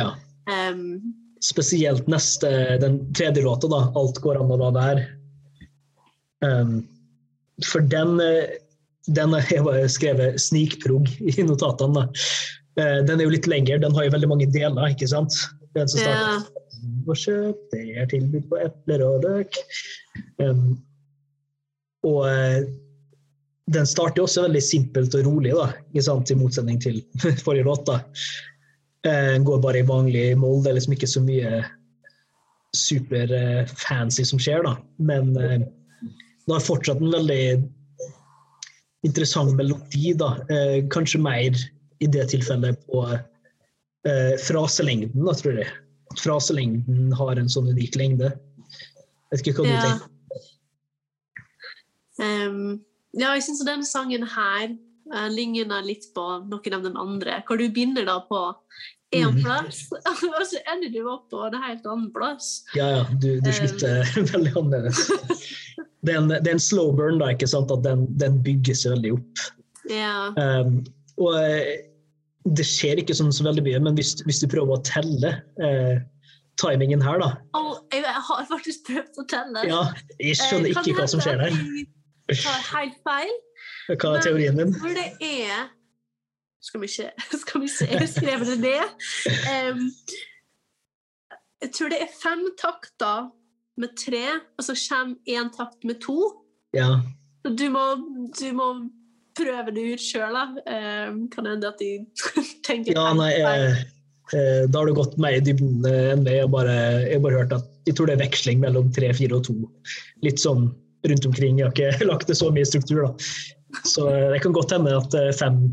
[0.47, 0.71] ja.
[0.71, 3.91] Um, Spesielt neste, den tredje låta, da.
[3.95, 5.07] 'Alt går an å la være'.
[6.41, 6.87] Um,
[7.65, 8.47] for den, eh,
[9.13, 11.93] den har jeg bare skrevet snikprog i notatene.
[11.93, 12.81] da.
[12.81, 15.33] Eh, Den er jo litt lengre, den har jo veldig mange deler, ikke sant?
[15.75, 16.39] Den som Ja.
[16.39, 19.53] starter og kjøp, det er tilbud på epler og løk.
[20.39, 20.81] Um,
[22.03, 22.63] og eh,
[23.67, 26.01] den starter også veldig simpelt og rolig, da, i
[26.39, 27.01] motsetning til
[27.45, 27.85] forrige låt.
[27.85, 27.99] da.
[29.05, 31.61] Eh, Den går bare i vanlig mål, det er liksom ikke så mye
[32.75, 34.77] super eh, fancy som skjer, da.
[34.99, 35.67] Men den
[36.47, 37.61] det har fortsatt en veldig
[39.05, 40.33] interessant melodi, da.
[40.49, 41.55] Eh, Kanskje mer
[42.01, 45.69] i det tilfellet på eh, fraselengden, da, tror jeg.
[46.11, 48.33] At fraselengden har en sånn unik lengde.
[49.31, 49.81] Jeg Vet ikke hva du Ja.
[49.85, 50.07] tenker.
[52.21, 52.81] em,
[53.17, 54.71] ja, jeg syns denne sangen her
[55.13, 58.41] uh, ligner litt på noen av de andre, hvor du begynner da på
[59.11, 59.41] én Mhm.
[59.43, 59.83] plass,
[60.37, 62.63] og så ender du opp på en helt annen plass.
[62.75, 65.05] Ja, ja, du, du slutter slutter veldig annerledes.
[66.01, 67.69] Det er, en, det er en slow burn, da, ikke sant?
[67.69, 69.41] at den, den bygger seg veldig opp.
[69.85, 70.31] Ja.
[70.33, 70.79] Um,
[71.21, 71.83] og eh,
[72.57, 76.01] det skjer ikke sånn så veldig mye, men hvis, hvis du prøver å telle uh,
[76.57, 79.65] timingen her, da oh, jeg, har faktisk prøvd å telle.
[79.69, 79.83] Ja,
[80.17, 81.61] jeg skjønner Eh, ikke hva som skjer der.
[82.39, 83.31] Tar helt feil.
[83.91, 84.73] Hva er teorien din?
[84.79, 85.69] Hvor det er
[86.61, 87.07] Skal vi se,
[87.41, 87.87] skal vi se.
[87.89, 88.91] jeg det ned.
[89.49, 89.87] Um,
[91.61, 93.29] jeg tror det er fem takter
[93.81, 94.23] med tre,
[94.57, 96.17] og så kommer én takt med to.
[96.75, 96.99] Ja,
[97.43, 97.83] Du må,
[98.37, 98.67] du må
[99.37, 100.43] prøve det ut sjøl, da.
[101.09, 102.05] Um, kan hende at de
[102.67, 103.65] tenker ja nei feil.
[104.35, 106.35] eh, Da har du gått mer i dybden enn meg.
[106.37, 106.75] Jeg har bare,
[107.09, 109.55] jeg bare hørt at jeg tror det er veksling mellom tre, fire og to.
[110.21, 110.69] Litt sånn
[111.07, 111.59] rundt omkring.
[111.59, 113.13] Jeg har ikke lagt det så mye struktur, da.
[113.87, 115.63] Så eh, det kan godt hende at eh, fem,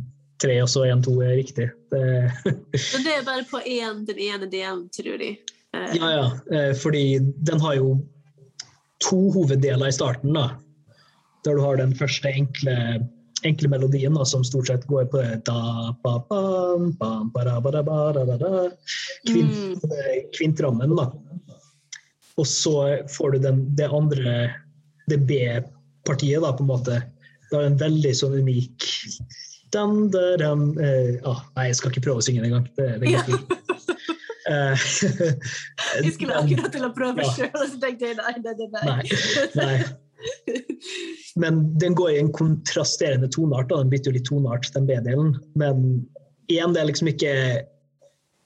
[0.43, 1.71] tre og så én, to er riktig.
[1.93, 2.05] Det,
[2.95, 5.35] Men det er bare på én, den ene delen, tror de.
[5.75, 6.73] Eh, Ja, ja.
[6.79, 7.99] Fordi den har jo
[9.05, 10.35] to hoveddeler i starten.
[10.35, 10.51] da.
[11.45, 12.75] Der du har den første enkle,
[13.47, 15.61] enkle melodien da, som stort sett går på da,
[16.03, 18.71] ba, bam, bam, ba, ba, ba, da, da, da.
[19.29, 20.25] Kvint, mm.
[20.39, 21.13] Kvintrammen, da.
[22.39, 24.35] Og så får du den, det andre,
[25.11, 27.03] det B-partiet, da, på en måte.
[27.49, 28.89] Det er en veldig sånn unik
[29.73, 32.69] den der, den, eh, ah, Nei, jeg skal ikke prøve å synge den engang.
[32.79, 33.57] Det, det går ikke.
[34.49, 34.81] Eh,
[36.01, 37.33] Jeg skulle akkurat til å prøve Ja.
[37.37, 38.85] sjøl, og så tenkte jeg nei, nei, nei.
[38.89, 39.03] Nei,
[39.61, 39.75] nei.
[41.37, 43.69] Men den går i en kontrasterende toneart.
[43.69, 45.35] Den bytter jo litt toneart, den B-delen.
[45.61, 45.85] Men
[46.49, 47.35] igjen, det er liksom ikke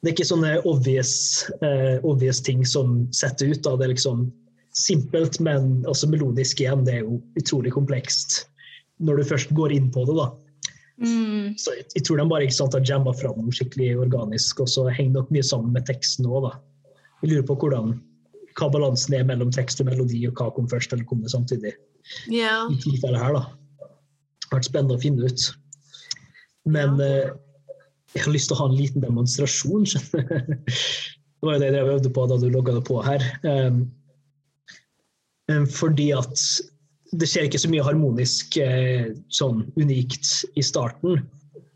[0.03, 1.14] Det er ikke sånne obvious,
[1.62, 3.62] uh, obvious ting som setter ut.
[3.62, 3.77] Da.
[3.79, 4.27] Det er liksom
[4.76, 6.85] simpelt, men også melodisk igjen.
[6.87, 8.42] Det er jo utrolig komplekst
[9.02, 10.14] når du først går inn på det.
[10.18, 10.28] da.
[11.02, 11.54] Mm.
[11.58, 14.87] Så jeg, jeg tror de bare ikke sant, har jamma fram skikkelig organisk, og så
[14.92, 16.52] henger nok mye sammen med teksten òg, da.
[17.22, 17.96] Jeg lurer på hvordan,
[18.58, 21.72] hva balansen er mellom tekst og melodi, og hva kom først, eller kom det samtidig.
[22.30, 22.68] Yeah.
[22.70, 23.42] I tilfellet her, da.
[23.82, 25.48] Det har vært spennende å finne ut.
[26.68, 27.06] Men Ja.
[27.08, 27.32] eh,
[28.12, 30.56] jeg har lyst til å ha en liten demonstrasjon, skjønner du.
[31.42, 33.22] Det var jo det jeg øvde på da du logga det på her.
[33.42, 33.78] Um,
[35.70, 36.38] fordi at
[37.18, 41.20] det skjer ikke så mye harmonisk eh, sånn unikt i starten,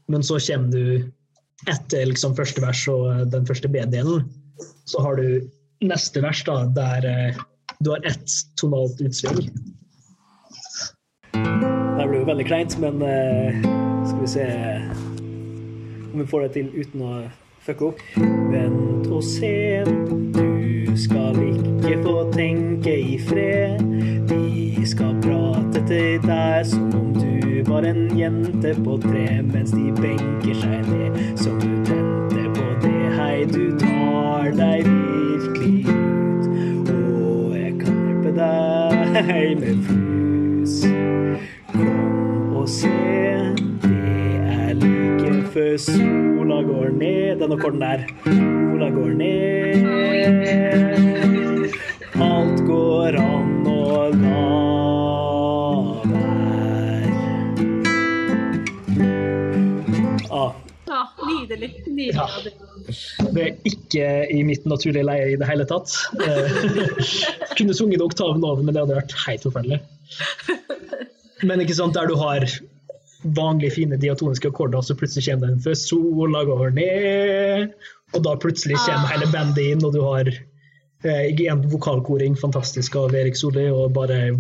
[0.09, 4.25] men så kommer du etter liksom første vers og den første B-delen,
[4.89, 5.45] så har du
[5.85, 7.41] neste vers da, der eh,
[7.85, 9.51] du har ett tonalt utsving.
[11.37, 13.61] Det blir jo veldig kleint, men eh,
[14.07, 14.47] skal vi se
[16.13, 17.15] om vi får det til uten å
[17.67, 18.05] fucke opp.
[18.53, 20.56] Vent og se, du
[20.97, 23.81] skal ikke få tenke i fred.
[24.29, 29.93] De skal prate til deg som om du var en jente på tre, mens de
[30.01, 33.03] benker seg ned som du tente på det.
[33.19, 36.49] Hei, du tar deg virkelig ut,
[36.95, 40.79] og jeg kan hjelpe deg med flus.
[41.75, 42.95] Kom og se,
[43.85, 44.17] det
[44.55, 47.37] er like før sola går ned.
[47.43, 48.09] Den akkorden der.
[48.25, 49.56] Sola går ned.
[52.19, 53.75] Alt går an å
[54.11, 54.41] la
[56.09, 57.13] være.
[60.35, 60.51] Ah,
[60.89, 61.71] ja, nydelig.
[61.87, 62.17] nydelig.
[62.17, 62.27] Ja.
[63.37, 65.95] det er ikke i mitt naturlige leie i det hele tatt.
[66.19, 66.51] Eh,
[67.61, 69.79] Kunne sunget oktaven over, men det hadde vært helt forferdelig.
[71.47, 72.43] Men ikke sant, der du har
[73.23, 77.79] vanlige, fine diatoniske akkorder, så plutselig kommer den før sola går ned,
[78.17, 79.13] og da plutselig kommer Ah.
[79.15, 84.33] hele bandet inn, og du har eh, en vokalkoring fantastisk av Erik Solli, og bare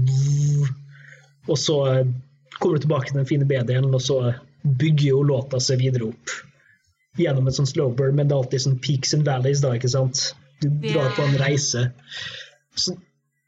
[1.46, 2.06] Og så eh,
[2.58, 4.34] kommer du tilbake til den fine B-delen, og så
[4.66, 6.32] bygger jo låta seg videre opp
[7.16, 9.92] gjennom en sånn slow burn, men det er alltid sånn peaks and valleys, da, ikke
[9.92, 10.34] sant?
[10.60, 11.90] Du drar på en reise.
[12.74, 12.96] Så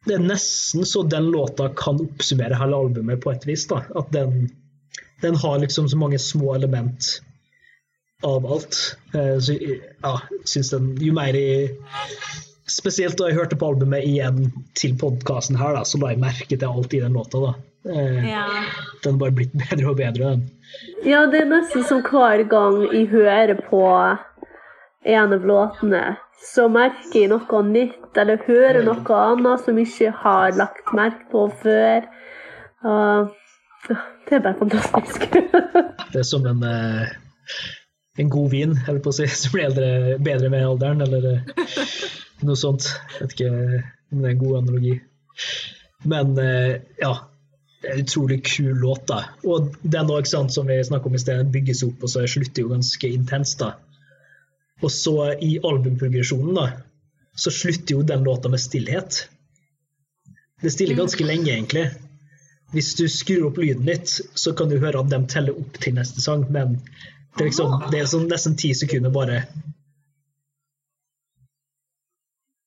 [0.07, 3.67] det er nesten så den låta kan oppsummere hele albumet på et vis.
[3.69, 4.49] da, At den,
[5.21, 7.21] den har liksom så mange små element
[8.23, 8.97] av alt.
[9.15, 9.55] Eh, Så
[10.03, 11.77] ja, syns den Jo mer jeg
[12.69, 16.51] Spesielt da jeg hørte på albumet igjen til podkasten her, da, så la jeg merke
[16.59, 17.41] til alt i den låta.
[17.41, 17.53] da.
[17.89, 18.43] Eh, Ja.
[19.03, 20.35] Den har bare blitt bedre og bedre.
[20.35, 20.43] den.
[21.07, 23.81] Ja, det er nesten som hver gang jeg hører på
[25.07, 26.19] en av låtene,
[26.53, 31.25] så merker jeg noe nytt, eller hører noe annet som jeg ikke har lagt merke
[31.33, 32.05] på før.
[32.85, 33.33] Og
[34.29, 35.25] det er bare fantastisk.
[36.13, 37.09] Det er som en, eh,
[38.23, 41.89] en god vin, eller på å si, som blir eldre, bedre med alderen, eller eh,
[42.47, 42.91] noe sånt.
[43.15, 44.95] Jeg vet ikke om det er en god analogi.
[46.09, 47.13] Men eh, ja,
[47.95, 49.07] utrolig kul låt.
[49.11, 49.25] da.
[49.45, 52.73] Og den også, som vi snakket om i sted, bygges opp, og så slutter jo
[52.73, 53.63] ganske intenst.
[53.63, 53.75] da.
[54.83, 56.69] Og så i albumprogresjonen da,
[57.39, 59.25] så slutter jo den låta med stillhet.
[60.63, 61.87] Det stiller ganske lenge, egentlig.
[62.75, 65.95] Hvis du skrur opp lyden litt, så kan du høre at de teller opp til
[65.97, 66.81] neste sang, men
[67.39, 69.37] det er, liksom, det er sånn nesten ti sekunder bare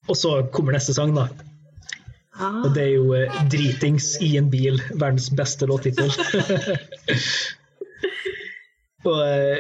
[0.10, 1.28] Og så kommer neste sang, da.
[2.32, 2.64] Ah.
[2.66, 6.10] Og det er jo eh, 'Dritings i en bil', verdens beste låttittel.
[9.08, 9.58] og eh,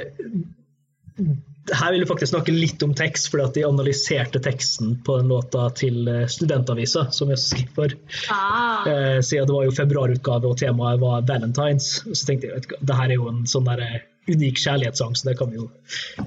[1.69, 5.29] her vil jeg faktisk snakke litt om tekst, fordi at de analyserte teksten på den
[5.31, 7.95] låta til eh, Studentavisa, som jeg skriver for.
[8.33, 8.87] Ah.
[8.87, 11.93] Eh, siden det var jo februarutgave og temaet var Valentines.
[12.09, 15.15] Så tenkte jeg vet hva, det her er jo en sånn der, eh, unik kjærlighetssang,
[15.17, 15.69] så det kan vi jo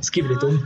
[0.03, 0.59] skrive litt om.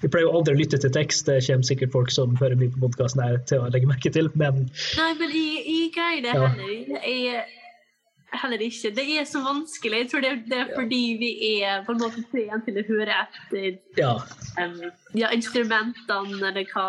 [0.00, 2.72] Vi pleier jo aldri å lytte til tekst, det kommer sikkert folk som hører mye
[2.74, 6.34] på podkasten her til å legge merke til, men Nei, men jeg, jeg greier det
[6.36, 6.46] Ja.
[6.48, 7.00] heller.
[7.04, 7.44] Jeg,
[8.32, 8.90] heller ikke.
[8.94, 9.98] Det er så vanskelig.
[10.04, 11.30] Jeg tror det, det er fordi vi
[11.62, 14.12] er på en måte trent til å høre etter ja.
[14.60, 14.78] Um,
[15.18, 16.86] ja, instrumentene, eller hva,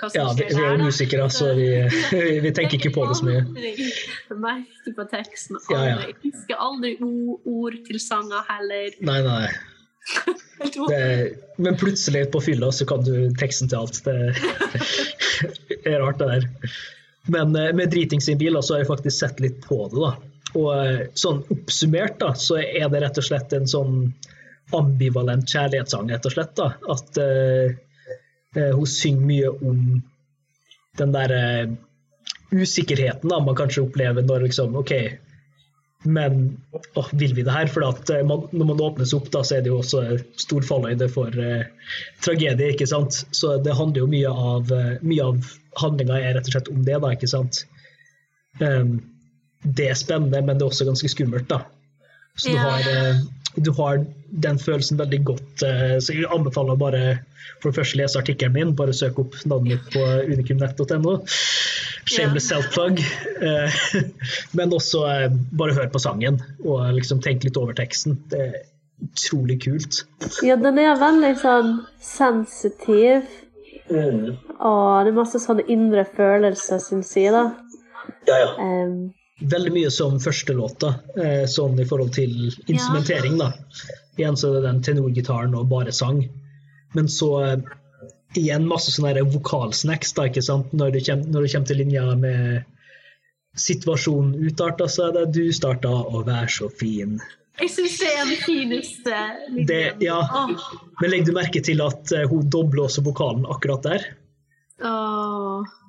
[0.00, 1.68] hva som ja vi, skjer vi er der, musikere, så vi,
[2.46, 3.42] vi tenker ikke på det så mye.
[3.60, 5.98] Jeg merker på teksten Ja, ja.
[6.08, 8.96] Jeg husker aldri ord til sanger heller.
[9.06, 9.50] Nei, nei.
[10.60, 14.00] Det, men plutselig på fylla så kan du teksten til alt.
[14.04, 14.16] Det
[15.88, 16.74] er rart, det der.
[17.32, 20.00] Men eh, med driting sin bil så har jeg faktisk sett litt på det.
[20.00, 20.12] da.
[20.58, 23.96] Og eh, sånn oppsummert da, så er det rett og slett en sånn
[24.76, 26.52] ambivalent kjærlighetssang, rett og slett.
[26.58, 26.68] da.
[26.94, 29.80] At uh, hun synger mye om
[30.98, 31.72] den der uh,
[32.54, 34.94] usikkerheten da, man kanskje opplever når liksom OK,
[36.06, 36.38] men
[36.96, 37.70] åh, vil vi det her?
[37.70, 40.04] For at uh, man, når man åpnes opp, da, så er det jo også
[40.38, 41.34] stor falløyde for
[42.22, 42.72] tragedie.
[42.74, 43.24] ikke sant?
[43.34, 46.98] Så det handler jo mye av, mye av handlinga er rett og slett om det,
[47.02, 47.64] da, ikke sant?
[48.62, 48.98] Ehm,
[49.62, 51.62] det er spennende, men det er også ganske skummelt, da.
[52.36, 53.16] Så du har, eh,
[53.56, 55.62] du har den følelsen veldig godt.
[55.62, 57.18] eh, så jeg anbefaler bare
[57.60, 58.76] for det første lese artikkelen min.
[58.76, 61.18] Bare søk opp navnet mitt på unikumnett.no.
[62.06, 63.00] Shameless self-plug.
[63.42, 63.80] Eh,
[64.56, 65.04] men også
[65.52, 68.16] bare hør på sangen og liksom tenk litt over teksten.
[68.30, 68.58] Det er
[69.00, 70.04] utrolig kult.
[70.44, 71.70] Ja, den er veldig sånn
[72.04, 73.28] sensitiv,
[73.90, 77.48] og det er masse sånne indre følelser, syns jeg, da.
[78.28, 78.50] Ja, ja.
[78.60, 83.52] Em, Veldig mye som førstelåta, eh, sånn i forhold til instrumentering, da.
[84.18, 86.26] Igjen så er det den tenorgitaren og bare sang.
[86.92, 87.56] Men så eh,
[88.36, 90.74] igjen masse sånne vokalsnacks, da, ikke sant.
[90.76, 92.68] Når det kommer, når det kommer til linja med
[93.58, 97.18] situasjonen utarta, så er det du starta å være så fin.
[97.60, 99.16] Jeg syns det er den fineste
[99.68, 100.20] Det, ja.
[101.00, 104.10] Men legg du merke til at eh, hun dobler også vokalen akkurat der?
[104.80, 105.79] åh.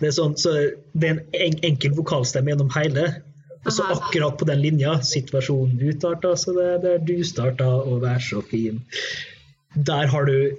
[0.00, 0.54] Det er, sånn, så
[0.96, 3.08] det er en en enkel vokalstemme gjennom hele.
[3.60, 7.98] Og så akkurat på den linja, situasjonen utarta, så det er der du starta å
[8.00, 8.80] være så fin.
[9.76, 10.56] Der har du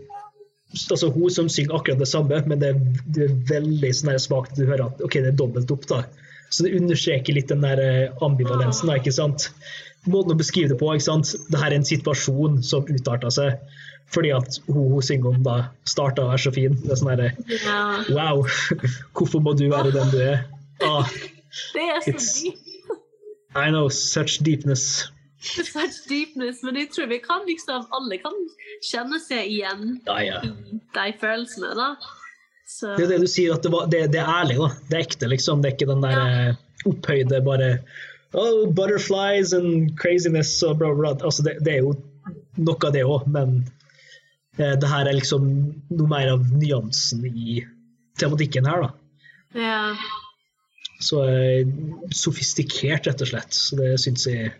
[0.77, 2.81] altså hun som synger akkurat det samme, men det er,
[3.15, 5.87] det er veldig sånn svakt at du hører at ok, det er dobbelt opp.
[5.89, 6.03] da.
[6.51, 8.91] Så det understreker litt den der eh, ambivalensen.
[8.91, 9.49] da, ikke sant?
[10.09, 10.89] Måten å beskrive det på.
[10.95, 11.35] ikke sant?
[11.51, 13.59] Det her er en situasjon som utarta seg
[14.11, 15.53] fordi at hun, hun synger om da
[15.87, 16.73] starta å være så fin.
[16.81, 17.29] Det er sånn herre
[17.61, 17.77] Ja.
[18.11, 18.41] Wow,
[19.15, 20.41] hvorfor må du være den du er?
[20.83, 21.07] Ah,
[21.75, 22.67] Det er så dypt.
[23.55, 25.07] I know, such deepness.
[25.41, 26.61] Such deepness.
[26.63, 28.35] Men jeg tror vi kan liksom Alle kan
[28.85, 30.41] kjenne seg igjen Ja, ja.
[30.45, 31.87] i de følelsene, da.
[32.69, 34.69] Så Det er det du sier, at det, var, det, det er ærlig, da.
[34.87, 35.63] Det er ekte, liksom.
[35.63, 37.71] Det er ikke den der eh, opphøyde bare
[38.33, 41.13] oh, butterflies and craziness og bla, bla.
[41.19, 41.95] Altså, det, det er jo
[42.61, 43.61] noe av det òg, men
[44.59, 45.47] eh, det her er liksom
[45.91, 47.61] noe mer av nyansen i
[48.21, 48.91] tematikken her, da.
[49.57, 49.85] Ja.
[51.01, 51.67] Så eh,
[52.13, 53.55] sofistikert, rett og slett.
[53.57, 54.51] Så det syns jeg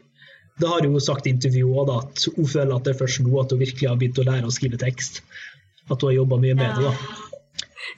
[0.60, 3.34] Det har hun sagt i intervjuet òg, at hun føler at det er først nå
[3.42, 5.22] at hun virkelig har begynt å lære å skrive tekst.
[5.88, 7.31] At hun har jobba mye med det, da.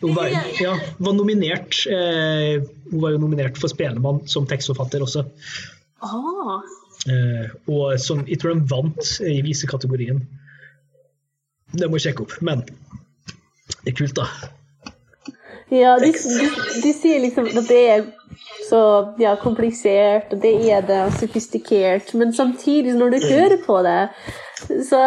[0.01, 5.25] Hun var, ja, var nominert eh, Hun var jo nominert for Spelemann som tekstforfatter også.
[6.03, 6.55] Åh.
[7.11, 10.21] Eh, og som jeg tror de vant i visekategorien.
[11.73, 12.65] Det må jeg sjekke opp, men
[13.83, 14.27] det er kult, da.
[15.73, 16.49] Ja, de, de,
[16.83, 18.03] de sier liksom at det er
[18.67, 18.81] så
[19.19, 24.03] ja, komplisert, og det er det, og sofistikert, men samtidig, når du hører på det,
[24.89, 25.01] så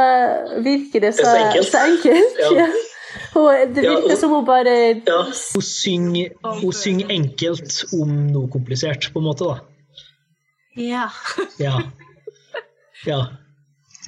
[0.65, 1.71] virker det så, Det så enkelt.
[1.71, 2.45] så enkelt.
[2.45, 2.53] Ja.
[2.65, 2.69] Ja.
[3.37, 4.75] Og det Ja, virker og- som hun bare
[5.07, 5.23] Ja,
[5.55, 6.29] hun synger,
[6.63, 9.61] hun synger enkelt om noe komplisert, på en måte, da.
[10.77, 11.09] Ja.
[11.59, 11.81] Ja.
[13.07, 13.21] ja.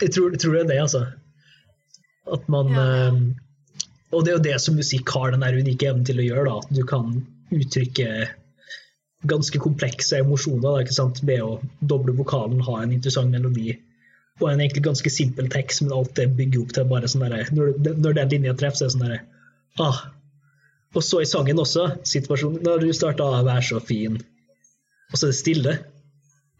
[0.00, 1.06] Jeg tror, jeg tror det er det, altså.
[2.32, 3.08] At man Ja.
[3.08, 3.20] eh,
[4.12, 6.58] Og det er jo det som musikk har den unike evnen til å gjøre, da.
[6.64, 8.28] At du kan uttrykke
[9.26, 11.20] ganske komplekse emosjoner da, ikke sant?
[11.22, 13.76] ved å doble vokalen, ha en interessant melodi.
[14.38, 17.44] Og en egentlig ganske simpel tekst, men alt det bygger opp til bare sånn derre
[17.54, 19.20] når, når den linja treffer, så er det sånn derre
[19.82, 20.00] ah.
[20.96, 24.20] Og så i sangen også, situasjonen når du starta 'Vær så fin',
[25.12, 25.78] og så er det stille.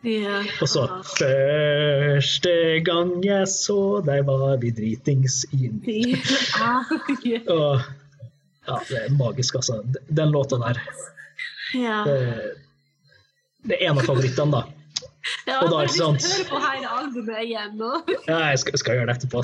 [0.06, 0.46] Yeah.
[0.62, 2.52] Og så Første
[2.86, 6.14] gang jeg så deg, var vi dritings i en bil.
[6.14, 6.92] Yeah.
[7.26, 7.40] ja.
[7.56, 7.80] Og
[8.68, 9.80] ja, det er magisk, altså.
[10.08, 10.78] Den låta der.
[11.74, 12.04] Yeah.
[12.04, 12.18] Det,
[13.64, 14.77] det er en av favorittene, da.
[15.48, 16.26] Ja, og da, ikke sant?
[16.28, 17.90] høre på hele albumet igjen nå.
[18.30, 19.42] Ja, jeg skal, skal gjøre det etterpå.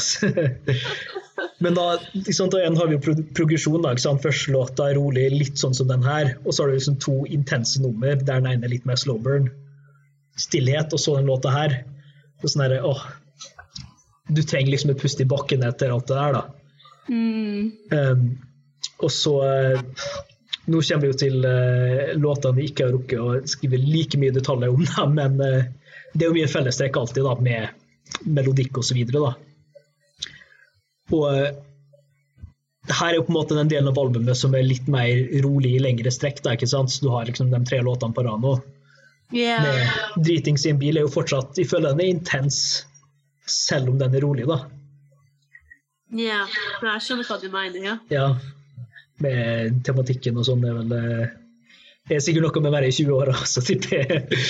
[1.64, 3.80] Men da, liksom, da har vi jo progresjon.
[3.82, 4.22] da, ikke sant?
[4.24, 6.35] Første låta er rolig, litt sånn som den her.
[6.45, 9.51] Og så har du liksom to intense nummer, der den ene er litt mer slowburn.
[10.41, 11.78] Stillhet, og så den låta her.
[12.43, 13.05] Så sånn der, åh,
[14.35, 16.45] Du trenger liksom et pust i bakken etter alt det der, da.
[17.12, 17.72] Mm.
[17.93, 18.22] Um,
[19.05, 19.82] og så eh,
[20.64, 24.32] Nå kommer vi jo til uh, låtene vi ikke har rukket å skrive like mye
[24.32, 25.66] detaljer om, da, men uh,
[26.14, 29.00] det er jo mye fellestrekk alltid da, med melodikk osv.
[29.20, 29.32] Og,
[31.12, 31.48] og uh,
[32.92, 35.74] her er jo på en måte den delen av albumet som er litt mer rolig
[35.76, 36.42] i lengre strekk.
[36.44, 36.92] Da, ikke sant?
[36.92, 38.58] Så du har liksom de tre låtene på rad nå.
[39.34, 39.60] Ja.
[39.64, 42.58] Med 'Dritings i en bil' er jo fortsatt føler den er intens,
[43.48, 44.58] selv om den er rolig, da.
[46.12, 46.44] ja.
[46.84, 47.96] Jeg skjønner hva du mener, ja.
[48.12, 48.26] Ja,
[49.22, 50.62] med tematikken og sånn.
[50.64, 51.26] Det er vel eh,
[52.08, 54.40] Det er sikkert noe med å være i 20-åra, så tipper jeg.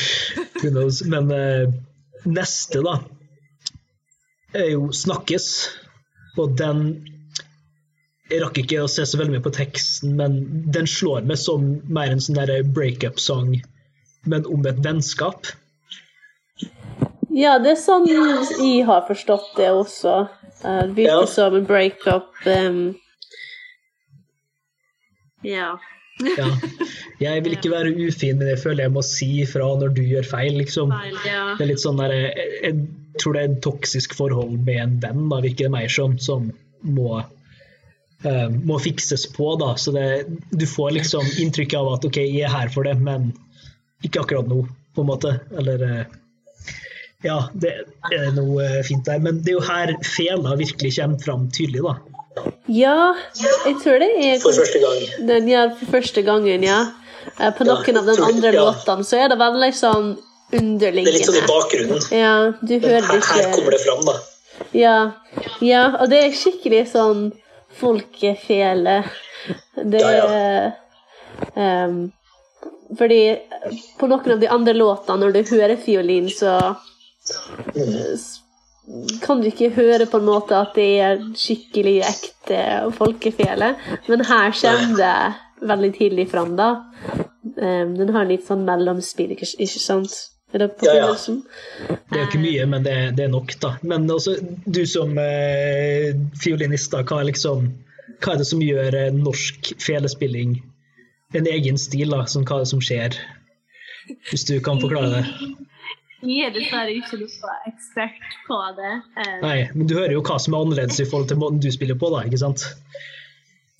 [1.12, 1.66] Men eh,
[2.24, 2.98] neste, da,
[4.54, 5.50] er jo 'Snakkes'.
[6.38, 6.80] Og den
[8.30, 10.38] Jeg rakk ikke å se så veldig mye på teksten, men
[10.72, 12.40] den slår meg som mer en sånn
[12.72, 13.60] breakup-sang,
[14.26, 15.46] men om et vennskap.
[17.34, 20.28] Ja, det er sånn jeg har forstått det også.
[20.64, 21.26] Eh, Det virker Ja.
[21.26, 22.32] som en breakup.
[22.46, 22.94] Um,
[25.44, 25.74] Ja.
[26.38, 26.46] Ja.
[27.18, 30.26] Jeg vil ikke være ufin, men jeg føler jeg må si ifra når du gjør
[30.28, 30.92] feil, liksom.
[30.94, 31.46] Feil, ja.
[31.58, 32.76] Det er litt sånn der, jeg, jeg
[33.22, 36.48] tror det er et toksisk forhold med en venn, da, virker det mer som, som
[36.84, 37.20] må,
[38.26, 39.54] uh, må fikses på.
[39.60, 40.06] da, så det,
[40.54, 43.32] Du får liksom inntrykk av at OK, jeg er her for det, men
[44.06, 44.64] ikke akkurat nå,
[44.94, 45.38] på en måte.
[45.58, 46.02] Eller uh,
[47.24, 47.72] Ja, det
[48.12, 49.22] er noe fint der.
[49.24, 52.13] Men det er jo her fela virkelig kommer fram tydelig, da.
[52.68, 53.14] Ja,
[53.66, 55.26] jeg tror det er For første gang.
[55.28, 56.78] den ja, for første gangen, ja.
[57.38, 58.60] På På Ja, noen av de andre ja.
[58.64, 60.10] låtene så er det veldig sånn
[60.54, 61.18] underliggende.
[61.18, 62.02] Det er litt bakgrunnen.
[62.12, 64.16] Ja, du hører ikke det fram, da.
[64.76, 64.96] Ja,
[65.64, 67.32] ja, og det er skikkelig sånn
[67.80, 68.98] folkefele.
[69.74, 72.12] Det Ja, er um,
[72.98, 73.22] Fordi
[73.98, 76.76] på noen av de andre låtene, når du hører fiolin, så
[78.14, 78.40] s-
[79.24, 82.60] kan du ikke høre på en måte at det er skikkelig ekte
[82.98, 83.72] folkefele,
[84.10, 86.68] men her kommer det veldig tidlig fram, da.
[87.62, 90.12] Ehm, den har litt sånn mellomspill, ikke, sant?
[90.54, 91.06] Er Ja, ja.
[91.10, 93.72] Det er ikke mye, men det, det er nok, da.
[93.82, 97.72] Men også, du som eh, fiolinist, da, hva er, liksom,
[98.22, 100.60] hva er det som gjør eh, norsk felespilling
[101.34, 102.14] en egen stil?
[102.14, 103.18] da, sånn, Hva er det som skjer?
[104.30, 105.26] Hvis du kan forklare det.
[106.24, 108.92] Jeg er dessverre ikke noe ekspert på det.
[109.20, 111.68] Um, Nei, men du hører jo hva som er annerledes i forhold til måten du
[111.74, 112.64] spiller på, da, ikke sant?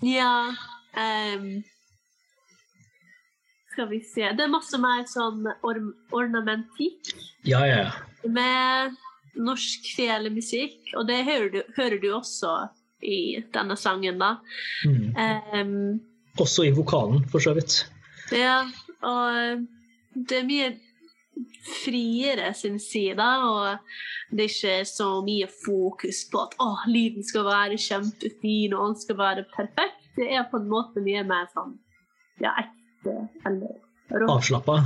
[0.05, 0.53] Ja
[0.95, 1.64] Um,
[3.72, 5.80] Skal vi se Det er masse mer sånn or
[6.14, 7.09] ornamentikk
[7.42, 8.28] Ja, ja, ja.
[8.30, 8.95] med
[9.34, 12.53] norsk felemusikk, og det hører du, hører du også
[13.03, 14.36] i denne sangen, da.
[14.86, 15.18] Mm.
[15.18, 15.74] Um,
[16.38, 17.80] Også i vokalen, for så vidt.
[18.30, 18.61] ja,
[19.03, 19.66] og
[20.14, 20.68] det er mye
[21.85, 23.28] friere sin side.
[23.49, 23.78] Og
[24.30, 29.01] det er ikke så mye fokus på at å, lyden skal være kjempefin og den
[29.03, 30.01] skal være perfekt.
[30.18, 31.74] Det er på en måte mye mer sånn
[32.43, 33.16] ja, ekte
[33.49, 33.74] eller
[34.14, 34.28] rå.
[34.37, 34.78] Avslappa.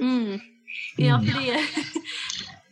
[0.00, 0.38] Mm.
[1.00, 1.50] Ja, fordi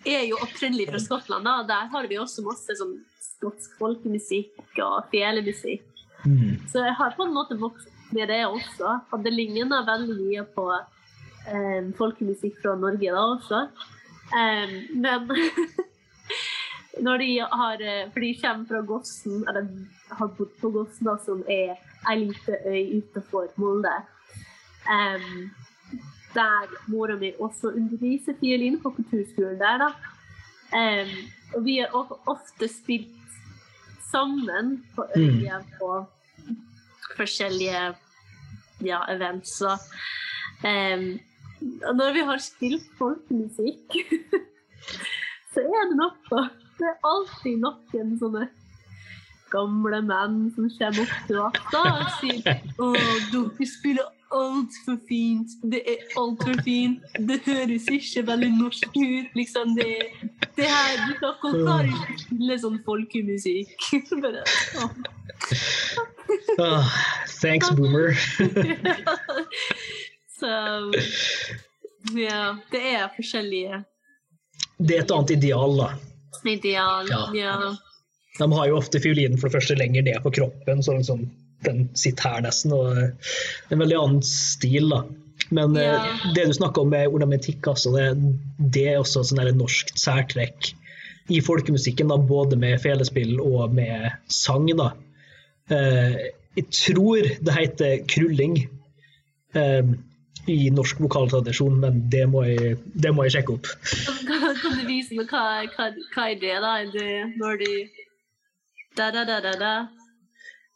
[0.08, 1.62] jeg er jo opprinnelig fra Skottland, da.
[1.68, 5.86] Der har vi også masse sånn skotsk folkemusikk og fjellmusikk.
[6.24, 6.58] Mm.
[6.70, 8.98] Så jeg har på en måte vokst med det også.
[9.12, 13.62] Og det ligner veldig mye på um, folkemusikk fra Norge da også.
[14.32, 15.30] Um, men
[17.06, 19.68] når de har eh, For de kommer fra Gossen, eller
[20.18, 21.76] har bodd på Gossen, da, som er
[22.11, 23.94] ei lita øy utenfor Molde.
[24.88, 25.48] Um,
[26.34, 29.88] der mora mi også underviser fiolin på kulturskolen der, da.
[31.56, 31.94] Og vi har
[32.28, 33.18] ofte spilt
[34.11, 36.04] sammen på øya på
[37.18, 37.82] forskjellige
[38.86, 39.58] ja, events.
[39.66, 39.88] Og,
[40.62, 41.08] um,
[41.98, 43.98] når vi har spilt folkemusikk,
[45.52, 46.46] så er det noe
[46.78, 48.46] Det er alltid noen sånne
[49.50, 52.92] gamle menn som kommer opp til oss og sier Å,
[53.32, 55.54] dere spiller altfor fint.
[55.72, 57.00] Det er altfor fint.
[57.30, 59.32] Det høres ikke veldig norsk ut.
[59.38, 59.94] Liksom det,
[60.58, 63.76] det her Dere klarer ikke å spille sånn folkemusikk.
[66.58, 66.90] Ah,
[67.40, 68.14] thanks, boomer.
[70.38, 70.50] Så
[72.14, 73.80] Ja, det er forskjellige
[74.78, 75.88] Det er et annet ideal, da.
[76.46, 77.08] ideal.
[77.10, 77.22] Ja.
[77.34, 77.54] Ja.
[78.38, 81.24] De har jo ofte fiolinen for det første lenger ned på kroppen, så liksom
[81.66, 82.70] den sitter her nesten.
[82.72, 85.00] og det er En veldig annen stil, da.
[85.50, 86.04] Men eh, Ja.
[86.36, 88.06] det du snakker om med ornamentikk, altså, det,
[88.76, 90.70] det er også sånn norsk særtrekk
[91.34, 94.70] i folkemusikken, da, både med felespill og med sang.
[94.78, 94.92] da.
[95.68, 96.18] Eh,
[96.58, 98.56] jeg tror det heter krulling
[99.54, 99.90] eh,
[100.48, 103.68] i norsk vokaltradisjon, men det må jeg, det må jeg sjekke opp.
[104.28, 105.44] Kan, du vise meg hva,
[105.74, 106.70] hva, hva er det, da?
[106.80, 107.72] Er det når de
[108.98, 109.74] da, da, da, da, da.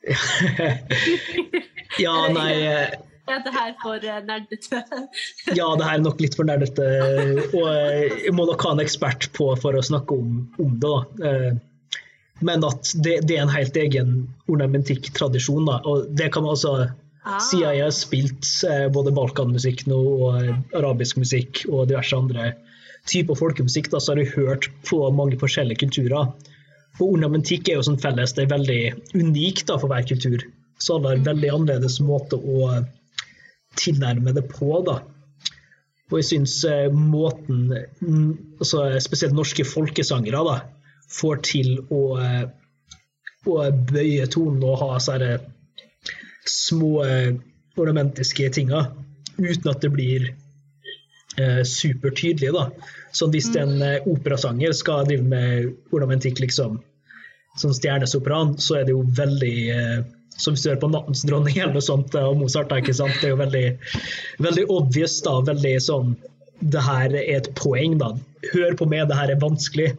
[2.02, 2.94] ja, nei eh,
[3.30, 4.80] Er det her for nerdete?
[5.58, 6.86] Ja, det her er nok litt for nerdete.
[7.54, 10.96] Og eh, jeg må nok ha en ekspert på for å snakke om, om det.
[11.22, 11.32] da.
[12.42, 14.16] Men at det, det er en helt egen
[14.50, 15.68] ornamentikk-tradisjon.
[15.68, 16.90] Og det kan man altså
[17.22, 17.38] Ah.
[17.38, 22.48] Siden jeg har spilt eh, både balkanmusikk nå og eh, arabisk musikk og diverse andre
[23.06, 26.32] typer folkemusikk, da, så har jeg hørt på mange forskjellige kulturer.
[26.98, 28.80] Og ornamentikk er jo sånn felles, det er veldig
[29.14, 30.42] unikt da, for hver kultur.
[30.82, 32.72] Så alle har en veldig annerledes måte å
[33.78, 34.74] tilnærme det på.
[34.86, 34.98] da.
[36.10, 40.58] Og jeg syns eh, måten mm, altså, spesielt norske folkesangere da,
[41.12, 42.44] får til å, eh,
[43.46, 43.56] å
[43.92, 45.38] bøye tonen og ha sånne
[46.48, 47.34] små eh,
[47.78, 48.86] ornamentiske tinga
[49.38, 50.30] uten at det blir
[51.38, 52.52] eh, supertydelig.
[52.54, 52.68] da.
[53.16, 56.80] Sånn hvis en eh, operasanger skal drive med ornamentikk, liksom,
[57.60, 60.02] som stjernesopran, så er det jo veldig eh,
[60.36, 63.18] som hvis du hører på 'Nattens dronning' eller noe sånt, og Mozart, da, ikke sant?
[63.20, 63.66] det er jo veldig,
[64.46, 65.20] veldig obvious.
[65.22, 66.16] da, veldig sånn,
[66.62, 68.12] Det her er et poeng, da.
[68.52, 69.96] Hør på meg, det her er vanskelig.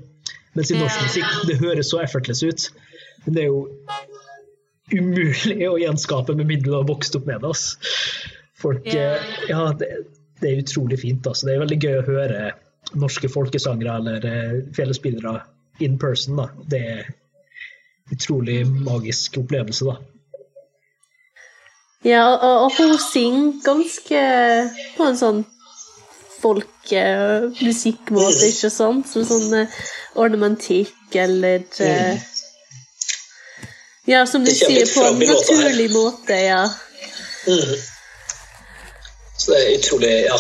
[0.54, 2.68] Mens i norsk musikk, det høres så effortless ut.
[3.26, 3.64] Men det er jo
[4.94, 7.50] umulig å gjenskape med mindre du har vokst opp med det.
[7.54, 7.78] Altså.
[8.64, 9.16] Folk, Ja.
[9.50, 9.90] eh, det,
[10.42, 11.26] det er utrolig fint.
[11.28, 11.48] Altså.
[11.48, 12.52] Det er veldig gøy å høre
[13.00, 15.42] norske folkesangere eller fjellspillere
[15.82, 16.38] in person.
[16.38, 16.50] Da.
[16.70, 19.88] Det er en utrolig magisk opplevelse.
[19.90, 19.98] da.
[22.04, 24.22] Ja, og, og hun synger ganske
[24.98, 25.44] på en sånn
[26.44, 29.08] folkemusikkmåte, ikke sant?
[29.10, 29.68] Som sånn eh,
[30.20, 32.18] ornamentikk eller eh,
[34.06, 36.68] Ja, som du sier, på en naturlig måte, ja.
[39.38, 40.38] Så det er utrolig Ja.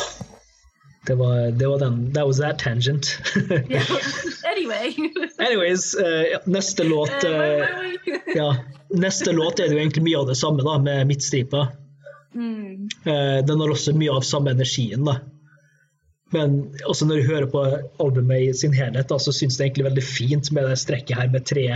[1.05, 2.13] Det var, det var den.
[2.13, 3.19] That was that tangent.
[4.55, 4.95] Anyway.
[5.39, 7.65] Anyways, uh, ja, neste låt uh,
[8.35, 8.57] ja,
[8.89, 11.67] Neste låt er det jo egentlig mye av det samme, da, med Midtstripa.
[12.35, 12.89] Mm.
[13.07, 15.17] Uh, den har også mye av samme energien, da.
[16.33, 16.59] Men
[16.89, 17.63] også når du hører på
[18.01, 21.19] albumet i sin helhet, da, så syns jeg det egentlig veldig fint med det strekket
[21.19, 21.67] her med tre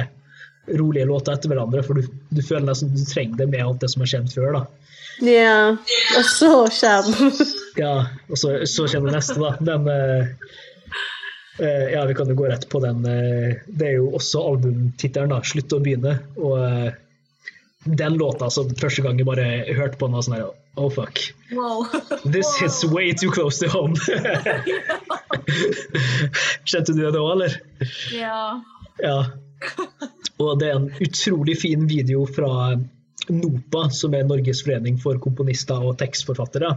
[0.78, 3.92] rolige låter etter hverandre, for du, du føler nesten du trenger det med alt det
[3.94, 4.58] som har skjedd før.
[4.58, 4.88] da.
[5.24, 5.78] Ja,
[6.18, 7.38] og så kommer
[7.84, 7.94] Ja,
[8.30, 9.54] og så, så kommer det neste, da.
[9.62, 10.28] Den uh,
[11.62, 13.06] uh, Ja, vi kan jo gå rett på den.
[13.06, 15.42] Uh, det er jo også albumtittelen, da.
[15.42, 16.18] 'Slutt å begynne'.
[16.42, 16.98] Og eh,
[17.96, 21.18] den låta som første gang jeg bare hørte på den, var sånn her Oh, fuck.
[21.52, 21.88] Wow.
[22.36, 22.66] This Wow.
[22.68, 23.96] is way too close to home.
[26.68, 27.56] Kjente du det òg, eller?
[28.14, 28.62] Ja.
[29.02, 29.18] Ja.
[30.38, 32.76] Og det er en utrolig fin video fra
[33.30, 36.76] NOPA, som er Norges forening for komponister og tekstforfattere,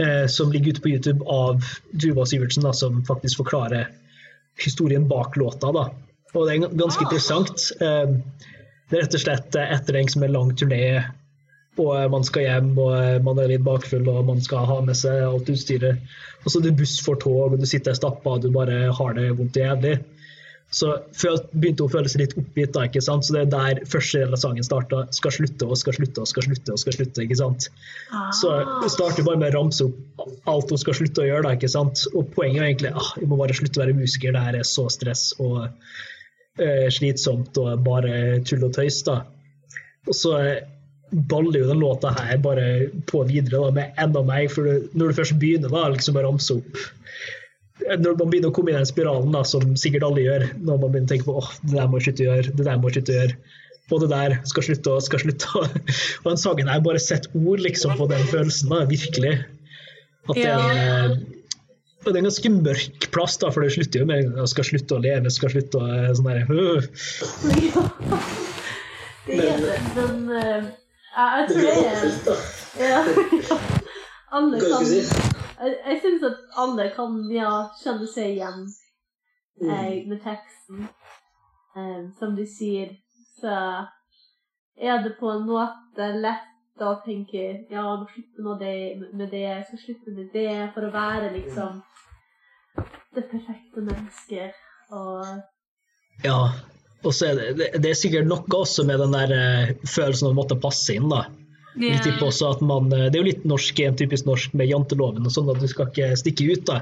[0.00, 1.62] eh, som ligger ute på YouTube av
[1.94, 3.92] Tuva Sivertsen, da, som faktisk forklarer
[4.60, 5.70] historien bak låta.
[5.74, 5.86] Da.
[6.34, 7.06] Og det er ganske Ah.
[7.06, 7.70] interessant.
[7.80, 8.16] Eh,
[8.94, 10.84] det er rett og slett eh, etter en er lang turné,
[11.82, 14.76] og eh, man skal hjem, og eh, man er litt bakfull, og man skal ha
[14.86, 15.98] med seg alt utstyret.
[16.44, 19.16] Og så er det buss for tog, og du sitter stappa, og du bare har
[19.18, 19.96] det vondt og jævlig.
[20.74, 23.26] Så begynte hun å føle seg litt oppgitt, da, ikke sant?
[23.26, 25.04] så det er der første del av sangen starta.
[25.14, 27.26] Skal slutte og skal slutte og skal slutte og skal slutte.
[27.26, 27.68] ikke sant?
[28.38, 31.44] Så hun starter bare med å ramse opp alt hun skal slutte å gjøre.
[31.46, 32.06] da, ikke sant?
[32.14, 34.66] Og poenget er egentlig ah, jeg må bare slutte å være musiker, det her er
[34.66, 35.68] så stress og
[36.94, 39.02] slitsomt og bare tull og tøys.
[39.06, 39.22] da.
[40.08, 40.62] Og så eh,
[41.30, 42.66] baller jo den låta her bare
[43.10, 44.46] på videre da, med enda mer.
[44.52, 48.56] For når du først begynner da, liksom å ramse opp eh, Når man begynner å
[48.56, 51.36] komme i den spiralen, da, som sikkert alle gjør, når man begynner å tenke på
[51.42, 53.38] åh, det der må jeg slutte å gjøre, det der må jeg slutte å gjøre,
[53.92, 55.64] og det der skal slutte og skal slutte.
[56.24, 59.34] Og den sangen her bare setter ord liksom på den følelsen, da, virkelig.
[60.24, 61.43] At det eh, og
[62.12, 64.96] det er en ganske mørk plass, da, for det slutter jo med å skal slutte
[64.96, 66.82] å leve, skal slutte å eh, sånn der, øh.
[67.64, 67.84] Ja,
[69.26, 69.78] det er det.
[69.96, 70.66] Men uh,
[71.14, 73.00] jeg, jeg tror det er ja,
[73.48, 73.58] ja.
[74.34, 78.64] Alle kan Jeg, jeg syns at alle kan ja, kjenne seg igjen
[79.62, 80.88] eh, med teksten.
[81.74, 82.90] Um, som de sier,
[83.38, 83.54] så
[84.78, 89.28] er det på en måte lett da tenker ja, jeg må slutte med det, med
[89.30, 91.82] det, jeg skal slutte med det, for å være liksom
[93.14, 94.62] det perfekte mennesket.
[94.90, 96.38] Og Ja.
[97.04, 100.32] Og så er det, det, er sikkert noe også med den der eh, følelsen av
[100.32, 101.26] å måtte passe inn, da.
[101.74, 101.98] Yeah.
[102.04, 105.26] tipper også at man, eh, Det er jo litt norsk, en typisk norsk med janteloven
[105.26, 106.64] og sånn, at du skal ikke stikke ut.
[106.70, 106.80] da.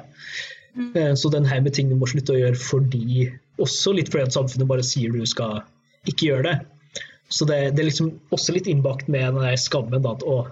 [0.77, 1.17] Mm.
[1.19, 3.27] Så den her med ting du må slutte å gjøre fordi
[3.61, 5.61] Også litt fordi at samfunnet bare sier du skal
[6.09, 6.55] ikke gjøre det.
[7.29, 10.03] Så det, det er liksom også litt innbakt med den der skammen.
[10.05, 10.47] da, at å,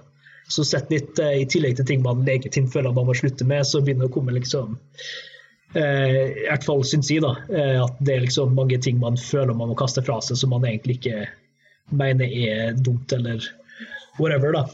[0.48, 3.66] så sett litt eh, I tillegg til ting man legitimt føler man må slutte med,
[3.66, 5.29] så begynner det å komme liksom eh,
[5.78, 9.54] I hvert fall syns jeg da, eh, at det er liksom mange ting man føler
[9.54, 11.28] man må kaste fra seg som man egentlig ikke
[11.94, 13.44] mener er dumt eller
[14.18, 14.52] whatever.
[14.52, 14.64] da.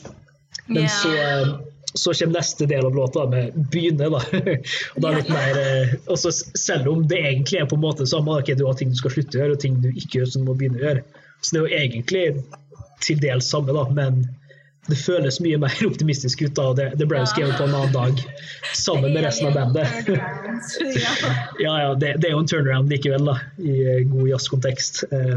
[0.66, 0.88] Men yeah.
[0.88, 1.59] så, eh,
[1.97, 4.11] så kommer neste del av låta med 'begynne'.
[4.11, 4.22] da.
[4.94, 8.07] og da er litt mer, eh, også Selv om det egentlig er på en måte
[8.07, 10.32] samme, okay, du har ting du skal slutte å gjøre og ting du ikke gjør
[10.32, 11.05] som du må begynne å gjøre.
[11.40, 12.26] Så det er jo egentlig
[13.05, 14.24] til dels samme, da, men
[14.87, 16.59] det føles mye mer optimistisk ut.
[16.62, 18.22] og Det, det ble jo skrevet på en annen dag
[18.76, 20.11] sammen med resten av bandet.
[21.05, 21.14] ja.
[21.62, 25.05] Ja, det, det er jo en turnaround likevel, da, i eh, god jazzkontekst.
[25.11, 25.37] Eh,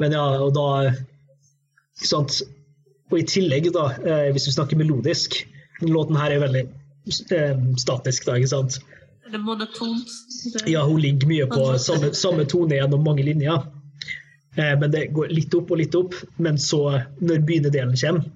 [0.00, 2.40] Men ja, og da ikke sant?
[3.10, 5.42] Og i tillegg, da, eh, hvis vi snakker melodisk
[5.80, 6.66] låten her er veldig
[7.80, 8.80] statisk, da, ikke sant?
[9.24, 10.16] Det er monotont.
[10.68, 13.62] Ja, hun ligger mye på samme, samme tone gjennom mange linjer.
[14.56, 16.16] Men det går litt opp og litt opp.
[16.42, 16.80] Men så,
[17.22, 18.26] når begynerdelen kommer,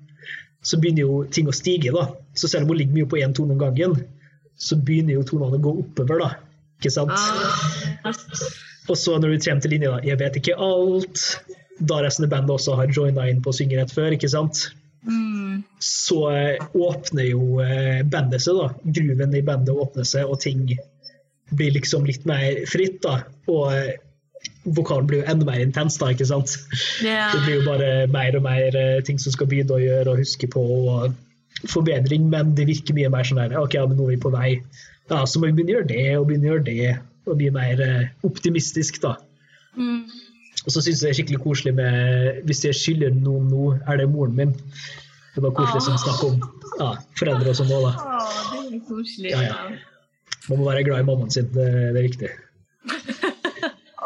[0.65, 1.93] så begynner jo ting å stige.
[1.95, 2.09] da.
[2.35, 3.99] Så selv om hun ligger mye på én tone om gangen,
[4.57, 6.31] så begynner jo tonene å gå oppover, da.
[6.81, 7.13] Ikke sant?
[7.15, 8.15] Ah,
[8.89, 11.23] Og så når du kommer til linja 'Jeg vet ikke alt',
[11.81, 14.69] da resten av bandet også har joina inn på å synge rett før, ikke sant?
[15.07, 15.63] mm.
[15.79, 18.71] så eh, åpner jo eh, bandet seg, da.
[18.99, 20.67] Gruven i bandet åpner seg, og ting
[21.55, 23.21] blir liksom litt mer fritt, da.
[23.51, 23.95] Og eh,
[24.65, 26.57] vokalen blir jo enda mer intens, da, ikke sant?
[27.05, 27.35] Yeah.
[27.35, 30.23] Det blir jo bare mer og mer eh, ting som skal begynne å gjøre og
[30.23, 34.09] huske på, og forbedring, men det virker mye mer sånn der OK, ja, men nå
[34.09, 34.51] er vi på vei.
[35.13, 36.93] Ja, så må vi begynne å gjøre det, og begynne å gjøre det,
[37.29, 39.17] og bli mer eh, optimistisk, da.
[39.77, 40.05] Mm.
[40.65, 43.99] Og så syns jeg det er skikkelig koselig med Hvis jeg skylder noen nå, er
[44.01, 44.53] det moren min.
[45.35, 46.39] Det var koselig som snakk om
[46.79, 47.93] ja, foreldre og sånn òg, da.
[47.99, 49.35] Å, det er koselig.
[49.35, 49.61] Ja, ja.
[50.49, 52.33] Man må være glad i mammaen sin, det, det er viktig.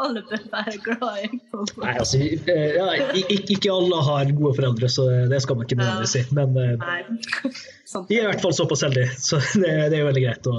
[0.05, 1.41] Alle bør være glad i.
[1.83, 2.87] Nei, altså, eh, ja,
[3.19, 6.23] ikke, ikke alle har gode foreldre, så det skal man ikke nødvendigvis si.
[6.39, 7.51] Men eh.
[7.89, 8.07] Sånn.
[8.11, 10.57] de er i hvert fall såpass heldige, så det, det er veldig greit å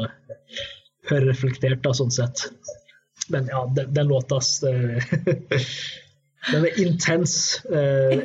[1.10, 2.48] høre reflektert, da, sånn sett.
[3.30, 4.40] Men ja, den, den låta,
[6.52, 7.60] Den er intens.
[7.66, 8.22] Eh,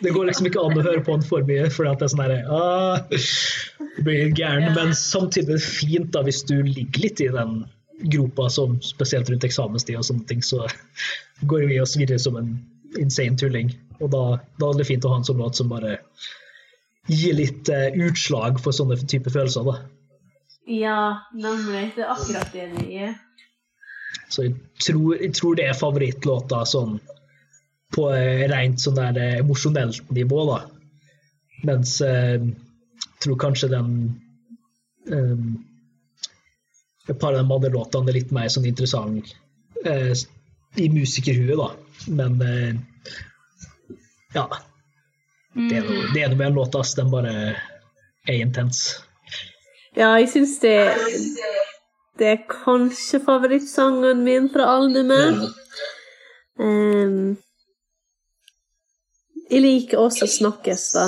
[0.00, 2.22] Det går liksom ikke an å høre på den for mye, for det er sånn
[2.24, 3.02] herre ah,
[4.00, 4.70] blir gæren.
[4.76, 7.60] Men samtidig fint da, hvis du ligger litt i den
[8.02, 10.66] gropa, som spesielt rundt eksamenstid og sånne ting, så
[11.50, 12.54] går vi og svirrer som en
[12.98, 13.72] insane tulling.
[14.00, 14.24] Og da,
[14.60, 15.98] da er det fint å ha en sånn låt som bare
[17.10, 19.66] gir litt uh, utslag for sånne type følelser.
[19.66, 19.78] da.
[20.70, 21.02] Ja,
[21.34, 21.90] nemlig.
[21.96, 23.14] Det er akkurat det det er.
[24.30, 26.98] Så jeg tror, jeg tror det er favorittlåta sånn
[27.94, 30.60] på eh, rent sånn der eh, emosjonelt nivå, da.
[31.66, 32.52] Mens jeg
[33.20, 33.90] tror kanskje den
[35.10, 35.42] eh,
[37.10, 39.32] Et par av de andre låtene litt mer sånn interessant
[39.84, 40.12] eh,
[40.78, 41.70] i musikerhuet, da.
[42.14, 42.74] Men eh,
[44.36, 44.46] ja.
[45.50, 46.94] Det er noe, det er noe med en låt, ass.
[46.94, 49.00] Den bare er intens.
[49.98, 50.76] Ja, jeg syns det
[52.20, 55.40] Det er kanskje favorittsangen min fra albumet.
[56.60, 57.38] Um,
[59.50, 61.06] jeg liker også 'Snakkes', da.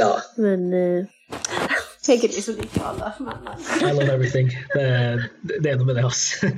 [0.00, 0.10] Ja.
[0.40, 1.63] Men uh,
[2.08, 3.12] Egentlig så liker jeg alle.
[3.24, 3.36] Men,
[3.80, 4.50] I love everything.
[4.74, 4.88] Det,
[5.64, 6.50] det er noe med det, altså.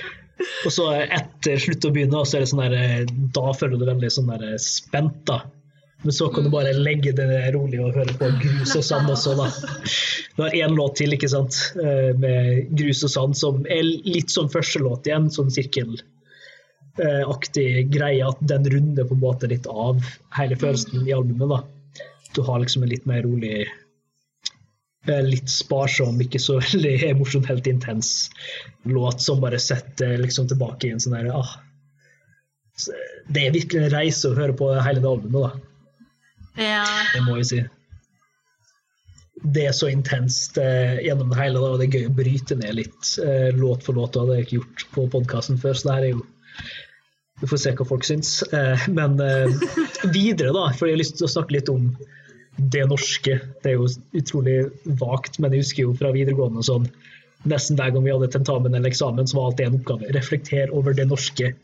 [0.64, 3.96] Og så etter slutt å begynne, så er det sånn der, da føler du deg
[3.98, 5.38] veldig sånn der spent, da.
[6.02, 9.34] Men så kan du bare legge det rolig og høre på grus og sand også,
[9.36, 9.48] da.
[10.36, 14.30] Du har én låt til, ikke sant, eh, med grus og sand, som er litt
[14.32, 16.00] som første låt igjen, sånn sirkelaktig
[17.92, 20.00] greie, at den runder på en måte litt av
[20.38, 21.60] hele følelsen i albumet, da.
[22.32, 23.68] Du har liksom en litt mer rolig eh,
[25.08, 28.30] Litt sparsom, ikke så veldig emosjonelt intens
[28.84, 31.54] låt som bare setter liksom tilbake i en sånn derre ah,
[33.28, 35.66] Det er virkelig en reise å høre på hele det albumet, da.
[36.60, 36.84] Ja.
[37.14, 37.60] Det må jeg si.
[39.40, 42.56] Det er så intenst eh, gjennom det hele, da, og det er gøy å bryte
[42.60, 44.12] ned litt eh, låt for låt.
[44.12, 46.24] Det har jeg ikke gjort på podkasten før, så det her er jo
[47.40, 48.34] Vi får se hva folk syns.
[48.52, 49.62] Eh, men eh,
[50.16, 51.88] videre, da, for jeg har lyst til å snakke litt om
[52.72, 53.38] det norske.
[53.62, 54.58] Det er jo utrolig
[55.00, 56.90] vagt, men jeg husker jo fra videregående sånn
[57.48, 60.10] Nesten hver gang vi hadde tentamen eller eksamen, så var alltid en oppgave.
[60.12, 61.54] Reflekter over det norske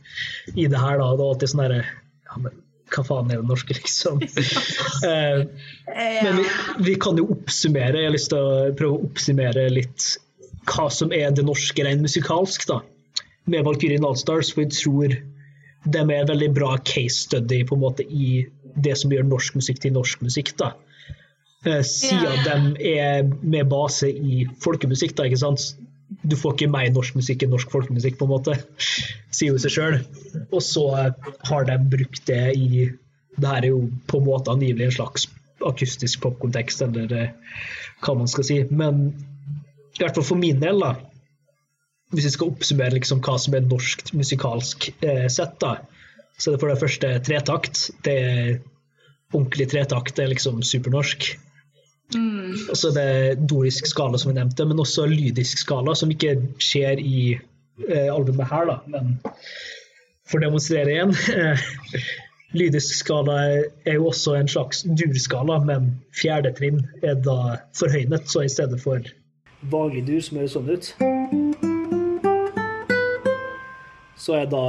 [0.55, 1.11] i det her, da.
[1.11, 2.55] Det var alltid sånn herre ja, men
[2.95, 4.23] hva faen er det norske, liksom?
[5.07, 5.43] Eh,
[6.25, 6.45] men vi,
[6.87, 10.07] vi kan jo oppsummere, jeg har lyst til å prøve å oppsummere litt
[10.71, 12.81] hva som er det norske rent musikalsk, da.
[13.47, 15.15] Med Valkyrien Allstars, for jeg tror
[15.87, 19.61] de er en veldig bra case study på en måte i det som gjør norsk
[19.61, 20.73] musikk til norsk musikk, da.
[21.67, 25.73] Eh, Siden de er med base i folkemusikk, da, ikke sant.
[26.23, 28.55] Du får ikke mer norsk musikk enn norsk folkemusikk, på en måte.
[29.35, 29.99] Sier jo seg sjøl.
[30.53, 32.87] Og så har de brukt det i
[33.37, 35.27] Det her er jo på en måte angivelig en slags
[35.67, 37.59] akustisk popkontekst, eller eh,
[38.01, 38.57] hva man skal si.
[38.71, 40.95] Men i hvert fall for min del, da,
[42.15, 45.75] hvis jeg skal oppsummere liksom hva som er norsk musikalsk eh, sett, da,
[46.39, 47.83] så er det for det første tretakt.
[48.07, 48.57] Det er
[49.35, 51.35] ordentlig tretakt, det er liksom supernorsk.
[52.15, 52.55] Mm.
[52.71, 57.03] Altså det er dorisk skala, som vi nevnte, men også lydisk skala, som ikke skjer
[57.03, 58.79] i eh, albumet her, da.
[58.93, 59.17] Men
[60.27, 61.15] for å demonstrere igjen
[62.57, 63.35] Lydisk skala
[63.85, 68.79] er jo også en slags durskala, men fjerde trinn er da forhøynet, så i stedet
[68.81, 69.03] for
[69.71, 70.93] vanlig dur, som høres sånn ut,
[74.17, 74.65] så er da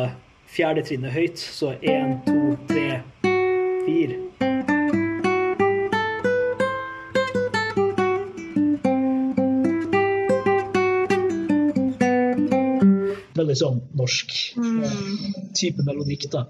[0.52, 3.02] fjerde trinnet høyt, så én, to, tre,
[3.86, 4.27] fire.
[13.48, 14.96] Veldig sånn norsk eh,
[15.56, 16.42] type melodikk, da.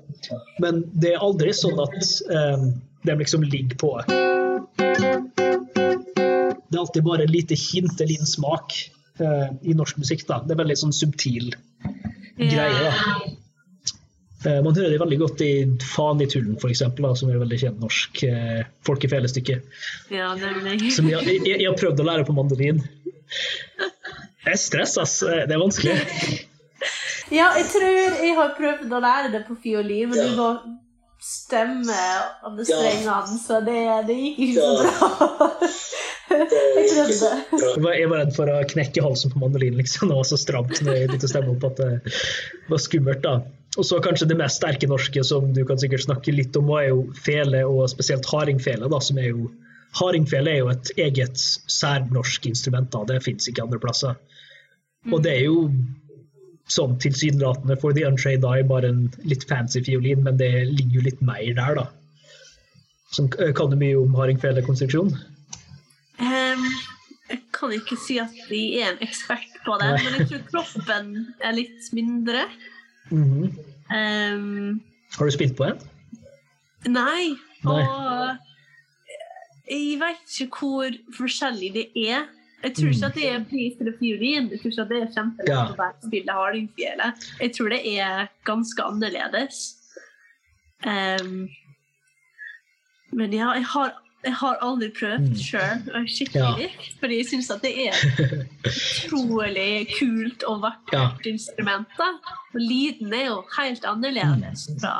[0.64, 1.93] Men det er aldri sånn at
[2.26, 4.10] um, de liksom ligger på Det
[6.74, 8.74] er alltid bare lite hint eller liten smak
[9.22, 10.41] uh, i norsk musikk, da.
[10.41, 11.54] Det er veldig sånn subtil
[12.41, 12.89] greie, da.
[14.41, 17.45] Uh, man hører det veldig godt i Faen i tullen, for eksempel, som er et
[17.45, 19.62] veldig kjent norsk uh, folkefelestykke.
[20.18, 20.34] Ja.
[20.98, 22.82] Som jeg, jeg, jeg har prøvd å lære på mandolin.
[24.48, 25.18] Det er stress, ass.
[25.28, 25.98] Det er vanskelig.
[27.34, 27.88] Ja, jeg tror
[28.24, 30.52] jeg har prøvd å lære det på fiolin, men du må
[31.24, 31.98] stemme
[32.46, 35.50] alle strengene, så det, det gikk ikke så bra.
[36.28, 37.30] Jeg prøvde.
[37.56, 40.10] Jeg var, jeg var redd for å knekke halsen på mandolin, liksom.
[40.12, 42.16] Det var så stramt når jeg begynte å stemme opp at det
[42.68, 43.38] var skummelt, da.
[43.80, 46.90] Og så kanskje det mest sterke norske, som du kan sikkert snakke litt om, er
[46.90, 49.48] jo fele, og spesielt hardingfele, da, som er jo
[49.98, 53.06] Hardingfele er jo et eget særnorsk instrument, da.
[53.08, 54.18] Det fins ikke andre plasser.
[55.08, 55.62] Og det er jo
[56.72, 61.05] sånn tilsynelatende for The Untrained Eye bare en litt fancy fiolin, men det ligger jo
[61.07, 61.88] litt mer der, da.
[63.15, 65.13] Som, kan du mye om hardingfelekonstruksjon?
[66.20, 66.65] Um,
[67.30, 70.01] jeg kan ikke si at de er en ekspert på det, Nei.
[70.03, 72.47] men jeg tror kroppen er litt mindre.
[73.09, 73.47] Mm -hmm.
[73.95, 74.82] um,
[75.18, 75.80] Har du spilt på en?
[76.88, 77.84] nei, Nei.
[77.84, 78.38] og
[79.68, 82.28] jeg vet ikke hvor forskjellig det er.
[82.64, 84.49] Jeg tror ikke at det er pris til fiolin.
[84.51, 85.66] Jeg tror ikke at det er kjempelett Ja.
[85.72, 87.12] å bare spille hardingfele.
[87.41, 89.60] Jeg tror det er ganske annerledes.
[90.86, 91.47] Um,
[93.14, 93.93] men ja, jeg har,
[94.26, 95.36] jeg har aldri prøvd Mm.
[95.38, 96.70] sjøl, skikkelig.
[96.99, 97.93] Fordi jeg syns at det er
[98.68, 101.88] utrolig kult og vakkert instrument.
[102.01, 104.95] Og lyden er jo helt annerledes fra,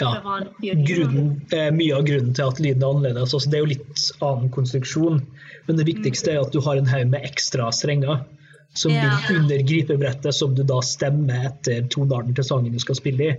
[0.00, 0.12] Ja.
[0.20, 0.84] fra fiolin.
[0.86, 3.34] grunnen, mye av grunnen til at lyden er annerledes.
[3.34, 5.20] Altså, det er jo litt annen konstruksjon,
[5.66, 8.24] men det viktigste er at du har en haug med ekstra strenger
[8.74, 9.02] som Ja.
[9.02, 13.36] ligger under gripebrettet, som du da stemmer etter tonearten til sangen du skal spille i.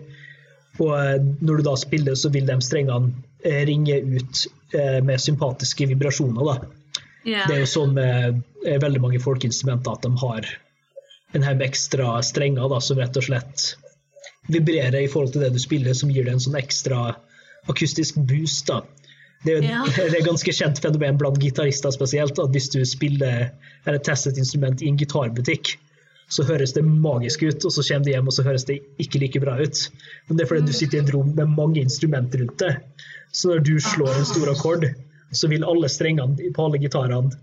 [0.80, 3.14] Og eh, når du da spiller, så vil de strengene
[3.44, 6.44] eh, ringe ut eh, med sympatiske vibrasjoner.
[6.46, 6.68] da.
[7.24, 7.46] Ja.
[7.48, 10.48] Det er jo sånn med veldig mange folkeinstrumenter at de har
[11.34, 13.68] en haug med ekstra strenger da, som rett og slett
[14.52, 17.16] vibrerer i forhold til det du spiller, som gir det en sånn ekstra
[17.72, 18.68] akustisk boost.
[18.68, 18.82] da.
[19.44, 19.86] Det Ja.
[19.96, 23.52] det er et ganske kjent fenomen blant gitarister spesielt, at hvis du spiller
[23.86, 25.78] eller tester et instrument i en gitarbutikk,
[26.32, 29.20] så høres det magisk ut, og så kommer de hjem og så høres det ikke
[29.20, 29.88] like bra ut.
[30.28, 33.08] Men det er fordi du sitter i et rom med mange instrumenter rundt deg.
[33.36, 34.86] Så når du slår en stor akkord,
[35.32, 37.34] så vil alle strengene på alle gitarene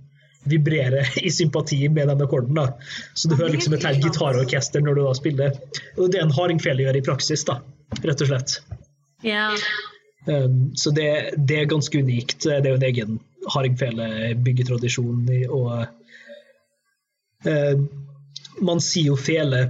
[0.48, 2.54] vibrere i sympati med den akkorden.
[2.54, 2.70] da.
[3.14, 5.60] Så du hører liksom et helt gitarorkester når du da spiller.
[5.98, 7.60] Og det er en hardingfele gjør i praksis, da,
[8.00, 8.60] rett og slett.
[9.26, 9.52] ja.
[10.28, 11.08] Um, så det,
[11.48, 12.44] det er ganske unikt.
[12.44, 13.18] Det er jo en egen
[13.54, 15.26] hardingfele-byggetradisjon.
[15.48, 15.70] Og
[17.48, 17.84] uh,
[18.60, 19.68] man sier jo fele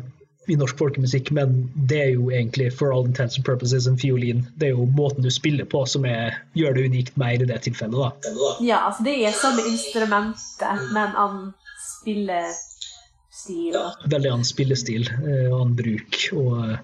[0.48, 4.46] i norsk folkemusikk, men det er jo egentlig for all intents and purposes en fiolin.
[4.56, 7.60] Det er jo måten du spiller på som er, gjør det unikt mer i det
[7.66, 7.98] tilfellet.
[8.24, 8.32] da.
[8.64, 11.52] Ja, altså det er samme instrumentet, men annen
[11.84, 13.74] spillestil.
[13.76, 16.22] Ja, Veldig annen spillestil eh, annen bruk.
[16.32, 16.78] og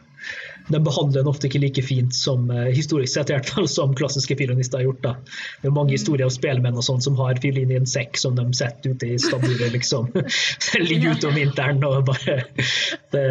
[0.68, 3.92] de behandler den ofte ikke like fint som eh, historisk sett i hvert fall, som
[3.96, 5.02] klassiske fiolinister har gjort.
[5.02, 5.12] da.
[5.60, 8.36] Det er mange historier av spelmenn og sånn som har fiolin i en sekk som
[8.38, 9.74] de setter ute i stabburet.
[9.74, 10.08] liksom.
[10.70, 12.38] Den ligger ute om vinteren og bare
[13.12, 13.24] det,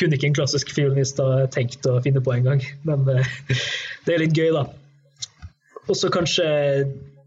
[0.00, 2.64] kunne ikke en klassisk fiolinist ha tenkt å finne på engang.
[2.88, 3.34] Men eh,
[4.06, 4.66] det er litt gøy, da.
[5.84, 6.46] Og så kanskje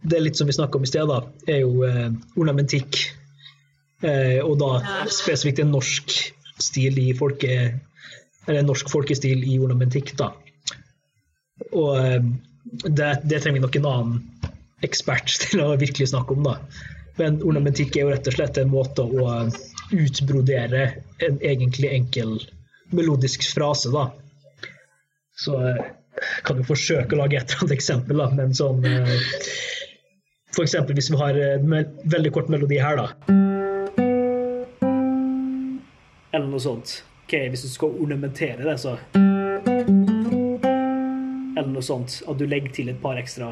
[0.08, 3.06] det er litt som vi snakka om i sted, da, er jo eh, ornamentikk.
[3.98, 4.76] Og da
[5.10, 6.12] spesifikt en norsk
[6.62, 7.56] stil i folke...
[8.48, 10.32] Eller norsk folkestil i ornamentikk, da.
[11.72, 12.22] Og eh,
[12.88, 14.54] det, det trenger vi nok en annen
[14.86, 16.58] ekspert til å virkelig snakke om, da.
[17.18, 19.38] Men ornamentikk er jo rett og slett en måte å
[19.96, 20.84] utbrodere
[21.26, 22.38] en egentlig enkel
[22.94, 24.10] melodisk frase, da.
[25.38, 25.82] Så eh,
[26.46, 29.76] kan du forsøke å lage et eller annet eksempel, da, men sånn F.eks.
[30.58, 31.74] For eksempel hvis vi har en
[32.10, 33.12] veldig kort melodi her, da.
[36.34, 36.96] Eller noe sånt.
[37.28, 38.94] Ok, Hvis du skal ornamentere det, så
[41.58, 42.22] Eller noe sånt.
[42.24, 43.50] At du legger til et par ekstra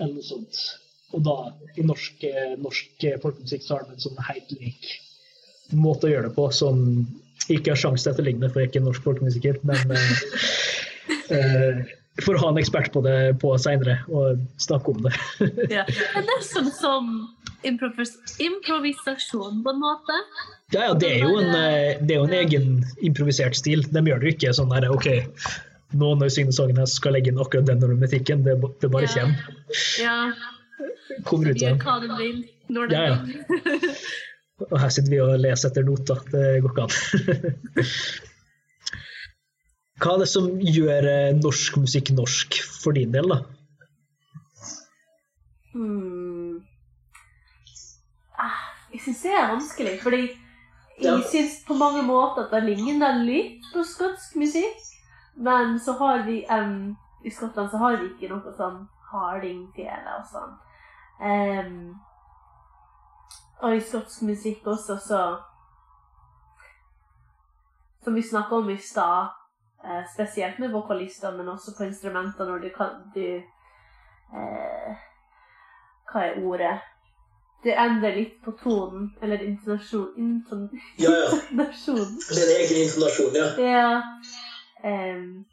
[0.00, 0.58] Eller noe sånt.
[1.14, 1.36] Og da,
[1.78, 4.82] i norsk, eh, norsk eh, folkemusikk, så har de en sånn helt lik
[5.70, 6.82] måte å gjøre det på som
[7.46, 9.62] ikke har sjanse til å etterligne, for jeg er ikke en norsk folkemusiker.
[9.70, 9.94] Men
[11.30, 15.12] uh, får ha en ekspert på det på seinere og snakke om det.
[15.74, 15.82] ja.
[15.88, 17.08] Det er nesten som
[17.66, 18.12] improvis
[18.44, 20.18] improvisasjon, på en måte.
[20.74, 22.66] Ja, ja, det er jo en, eh, det er jo en egen
[23.02, 23.82] improvisert stil.
[23.90, 25.08] De gjør det jo ikke sånn der OK,
[25.94, 28.44] nå når jeg synger sangen her, skal jeg legge inn akkurat den ornamentikken.
[28.46, 29.24] Det, det bare Ja.
[29.24, 29.62] kommer.
[30.02, 30.18] Ja.
[31.24, 32.38] Kommer ut av hva de vil,
[32.74, 33.18] når de Ja, ja.
[34.70, 36.20] Og her sitter vi og leser etter noter.
[36.30, 37.84] Det går ikke an.
[40.02, 43.36] Hva er det som gjør eh, norsk musikk norsk for din del, da?
[45.74, 46.62] Hmm.
[48.38, 48.58] Ah,
[48.92, 51.20] jeg syns det er vanskelig, fordi jeg Ja.
[51.30, 54.82] syns på mange måter at det ligner litt på skotsk musikk.
[55.36, 60.26] Men så har vi um, I Skottland så har vi ikke noe sånn hardingfele og
[60.30, 60.52] sånn.
[61.18, 61.94] Um,
[63.62, 65.22] og i skotsk musikk også, så
[68.04, 69.30] Som vi snakka om i stad,
[69.84, 73.26] eh, spesielt med vokalister, men også på instrumenter når du kan du
[74.34, 74.90] eh,
[76.12, 76.74] Hva er ordet?
[77.64, 80.66] Du endrer litt på tonen, eller intonasjon inton,
[81.00, 81.30] Ja, ja.
[81.32, 82.18] intonasjon.
[82.28, 83.46] Det er egen intonasjon, ja.
[83.56, 84.02] Ja.
[84.84, 85.44] Um,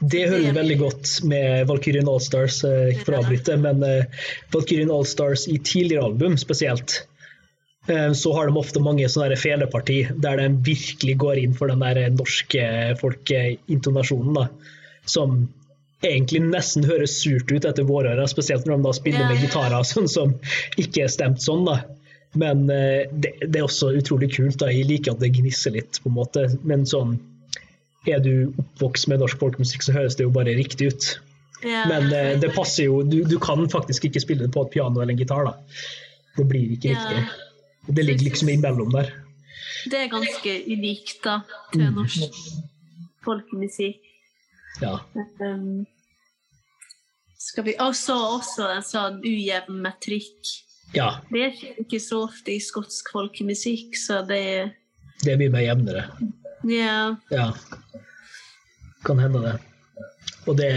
[0.00, 4.24] Det hører veldig godt med Valkyrien Allstars, eh, ikke for å avbryte, men eh,
[4.54, 7.02] Valkyrien Allstars i tidligere album spesielt,
[8.14, 12.10] så har de ofte mange sånne feleparti der de virkelig går inn for den der
[12.12, 12.64] norske
[13.00, 14.48] folkeintonasjonen, da,
[15.08, 15.46] som
[16.04, 19.42] egentlig nesten høres surt ut etter våre ører, spesielt når de da spiller Ja, med
[19.42, 20.34] gitarer sånn som
[20.78, 21.64] ikke er stemt sånn.
[21.66, 21.80] da.
[22.38, 24.58] Men eh, det, det er også utrolig kult.
[24.60, 24.70] da.
[24.72, 26.44] Jeg liker at det gnisser litt, på en måte.
[26.62, 27.16] Men sånn
[28.08, 31.08] er du oppvokst med norsk folkemusikk, så høres det jo bare riktig ut.
[31.66, 31.82] Ja.
[31.90, 35.02] Men eh, det passer jo du, du kan faktisk ikke spille det på et piano
[35.02, 35.50] eller en gitar.
[35.50, 35.56] da.
[36.38, 37.26] Det blir ikke riktig.
[37.88, 39.10] Det ligger liksom imellom der.
[39.88, 41.38] Det er ganske unikt da,
[41.72, 42.34] til norsk
[43.24, 44.02] folkemusikk.
[44.82, 44.98] Ja.
[45.40, 45.86] Um,
[47.38, 50.52] skal vi også, også en sånn ujevn metrikk.
[50.94, 51.20] ja.
[51.32, 54.70] Det er ikke- så ofte i skotsk folkemusikk, så det er
[55.24, 56.04] Det er mye mer jevnere.
[56.68, 57.16] Ja.
[57.30, 57.52] Ja.
[59.04, 59.60] Kan hende det.
[60.46, 60.72] Og det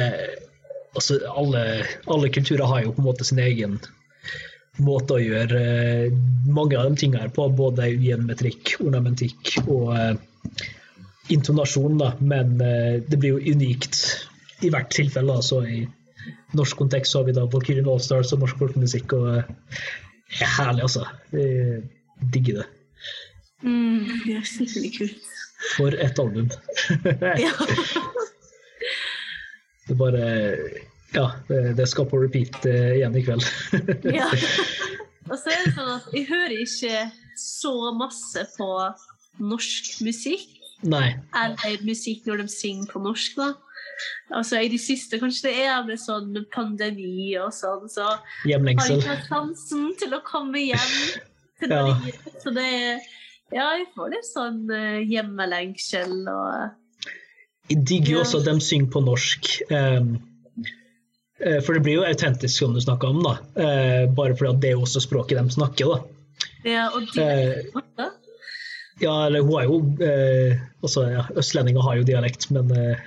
[0.94, 3.80] Altså, alle, alle kulturer har jo på en måte sin egen
[4.80, 7.48] måte å gjøre eh, mange av de tingene her på.
[7.56, 10.70] Både ujevn ornamentikk og, eh,
[11.36, 14.00] intonasjon, da, men eh, det blir jo unikt
[14.66, 15.34] i hvert tilfelle.
[15.34, 15.42] Da.
[15.46, 15.82] Så i
[16.58, 20.88] norsk kontekst så har vi da Valkyrien Allstars og norsk folkemusikk, og det er herlig,
[20.88, 21.06] altså.
[21.36, 21.84] Jeg
[22.34, 22.70] digger det.
[23.62, 25.28] Mm, det er skikkelig kult.
[25.76, 26.50] For et album.
[27.46, 27.52] Ja.
[29.88, 30.26] Det bare
[31.16, 33.44] Ja, det, det skal på repeat eh, igjen i kveld.
[34.20, 34.30] ja.
[35.30, 37.02] Og så er det sånn at jeg hører ikke
[37.40, 38.68] så masse på
[39.42, 40.48] norsk musikk,
[40.88, 41.12] Nei.
[41.38, 43.52] eller musikk når de synger på norsk, da.
[44.34, 48.62] Altså i det siste, kanskje det er med sånn pandemi og sånn, så har jeg
[48.72, 50.96] ikke hatt sjansen til å komme hjem
[51.62, 51.84] til Ja.
[51.86, 52.16] Norge.
[52.42, 53.04] Så det er
[53.54, 57.10] Ja, jeg får litt sånn uh, hjemmelengsel og
[57.70, 58.24] Jeg digger jo Ja.
[58.26, 59.50] også at de synger på norsk.
[59.70, 60.00] eh,
[61.66, 63.38] for det blir jo autentisk, som du snakka om, da.
[63.58, 66.48] Eh, bare fordi at det er også språket de snakker, da.
[66.68, 68.10] Ja, og de Eh,
[69.02, 73.00] Ja, eller hun er jo eh, også, ja, Østlendinger har jo dialekt, men eh,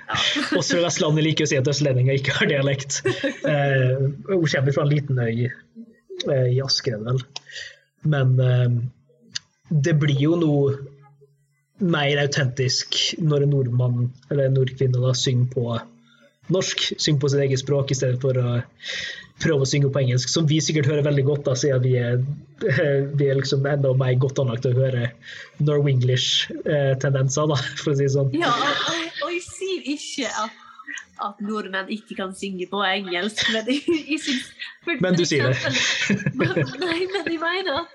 [0.57, 2.97] oss fra Vestlandet liker å si at østlendinger ikke har dialekt.
[3.05, 7.21] Eh, hun kommer fra en liten øy eh, i Asker, er vel.
[8.11, 8.75] Men eh,
[9.69, 10.75] det blir jo noe
[11.79, 13.97] mer autentisk når en nordmann
[14.29, 15.79] eller en nordkvinne da synger på
[16.53, 18.57] norsk, synger på sitt eget språk i stedet for å
[19.43, 22.21] prøve å synge på engelsk, som vi sikkert hører veldig godt, da, siden vi er,
[23.19, 25.09] vi er liksom enda mer godt anlagt til å høre
[25.59, 28.31] Norwenglish-tendenser, da, for å si det sånn.
[28.35, 30.61] Ja, og, og, og jeg sier ikke at,
[31.25, 33.83] at nordmenn ikke kan synge på engelsk, men jeg,
[34.13, 34.19] jeg
[34.85, 35.59] for- Men du sier det.
[36.85, 37.89] Nei, men jeg mener at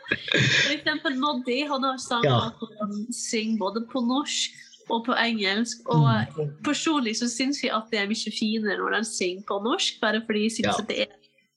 [0.75, 2.39] eksempel Noddy, han har sagt Ja.
[2.51, 4.57] at han synger både på norsk
[4.91, 6.51] og på engelsk, og Mm.
[6.65, 10.23] personlig så syns jeg at det er mye finere når de synger på norsk, bare
[10.27, 10.79] fordi jeg syns Ja.
[10.83, 11.11] at det er,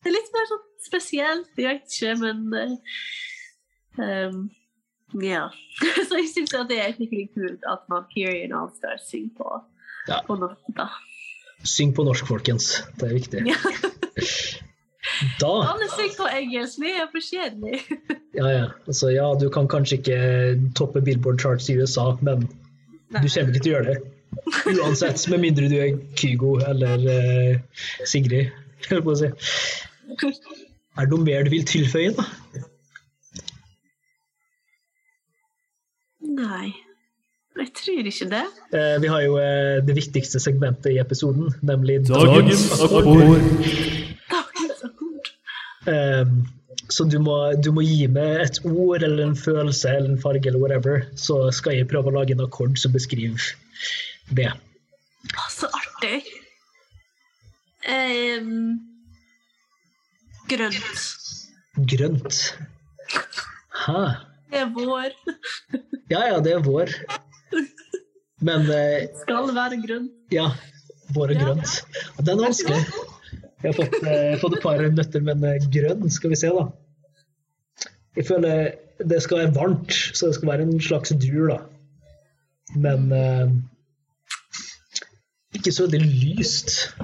[0.03, 2.38] det er litt mer sånn spesielt, jeg vet ikke, men
[3.97, 4.49] uh, um,
[5.21, 5.47] ja.
[6.09, 9.61] Så jeg syns at det er skikkelig kult at man Valkyrien Allstar synger på,
[10.09, 10.21] Ja.
[10.27, 10.89] på norsk, da.
[11.63, 12.81] Syng på norsk, folkens.
[12.99, 13.45] Det er viktig.
[13.47, 13.55] Ja.
[15.39, 17.97] Da Alle synger på engelsk, vi er for kjedelige.
[18.36, 18.65] ja, ja.
[18.88, 20.19] Altså, ja, du kan kanskje ikke
[20.79, 22.45] toppe Billboard Charts i USA, men
[23.12, 23.97] du kommer ikke til å gjøre det.
[24.74, 28.54] Uansett, med mindre du er Kygo eller uh, Sigrid,
[28.89, 29.32] holdt på å si.
[30.93, 32.26] Er det noe mer du vil tilføye, da?
[36.34, 36.72] Nei,
[37.60, 38.43] jeg tror ikke det.
[38.74, 43.43] Eh, vi har jo eh, det viktigste segmentet i episoden, nemlig Dagens akkord.
[44.34, 45.32] Dagens akkord.
[45.86, 46.38] Um,
[46.93, 50.49] så du må, du må gi meg et ord eller en følelse eller en farge
[50.51, 53.41] eller whatever, så skal jeg prøve å lage en akkord som beskriver
[54.37, 54.49] det.
[55.33, 56.19] Å, så artig.
[57.83, 58.77] Um,
[60.51, 61.01] grønt.
[61.89, 62.41] Grønt.
[63.87, 64.03] Ha.
[64.53, 65.15] Det er vår.
[66.13, 66.91] Ja ja, det er vår.
[68.43, 70.11] Men eh, Skal være grønt.
[70.35, 70.49] ja,
[71.15, 71.45] vår er Ja.
[71.47, 71.75] grønt.
[72.19, 72.79] Den er vanskelig.
[73.63, 76.65] Jeg har fått, eh, fått et par nøtter, men eh, grønn, skal vi se, da.
[78.16, 78.72] Jeg føler
[79.09, 81.57] det skal være varmt, så det skal være en slags dur, da.
[82.76, 83.49] Men eh,
[85.53, 86.95] ikke så veldig lyst.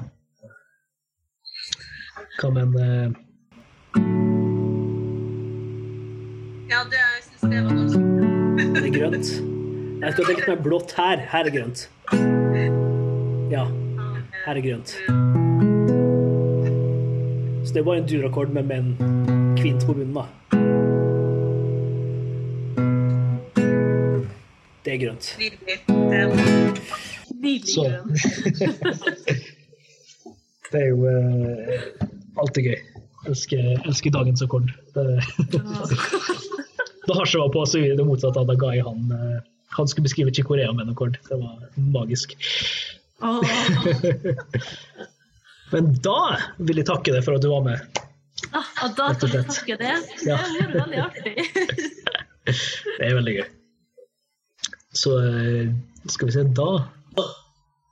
[2.39, 3.09] Hva med eh,
[6.69, 7.97] Ja, det jeg syns det var norsk.
[8.75, 9.33] Det er grønt.
[9.99, 11.25] Jeg skal tenke meg blått her.
[11.33, 11.89] Her er grønt.
[13.51, 13.65] Ja,
[14.45, 14.95] her er grønt.
[17.65, 20.58] Så det var en durakkord, men med en kvint på bunnen, da.
[24.85, 25.25] Det er grønt.
[25.39, 25.77] Nydelig.
[27.75, 28.19] Grønt.
[30.69, 31.81] Det er jo eh,
[32.37, 32.77] alltid gøy.
[33.29, 34.67] Elsker, elsker dagens akkord.
[34.93, 35.01] Da
[37.17, 39.39] Hasje var på, så gjorde det motsatte av da Guy han, eh,
[39.73, 41.17] han skulle beskrive Chikorea med en akkord.
[41.25, 41.57] Det var
[41.97, 42.27] magisk.
[43.25, 43.41] Oh.
[45.73, 46.19] Men da
[46.61, 47.77] vil jeg takke deg for at du var med.
[48.55, 49.95] Ah, og da kan jeg takke det.
[50.21, 50.37] Det Ja.
[50.37, 51.33] er veldig artig.
[52.99, 53.47] Det er veldig gøy.
[54.99, 55.67] Så eh,
[56.11, 56.87] skal vi se da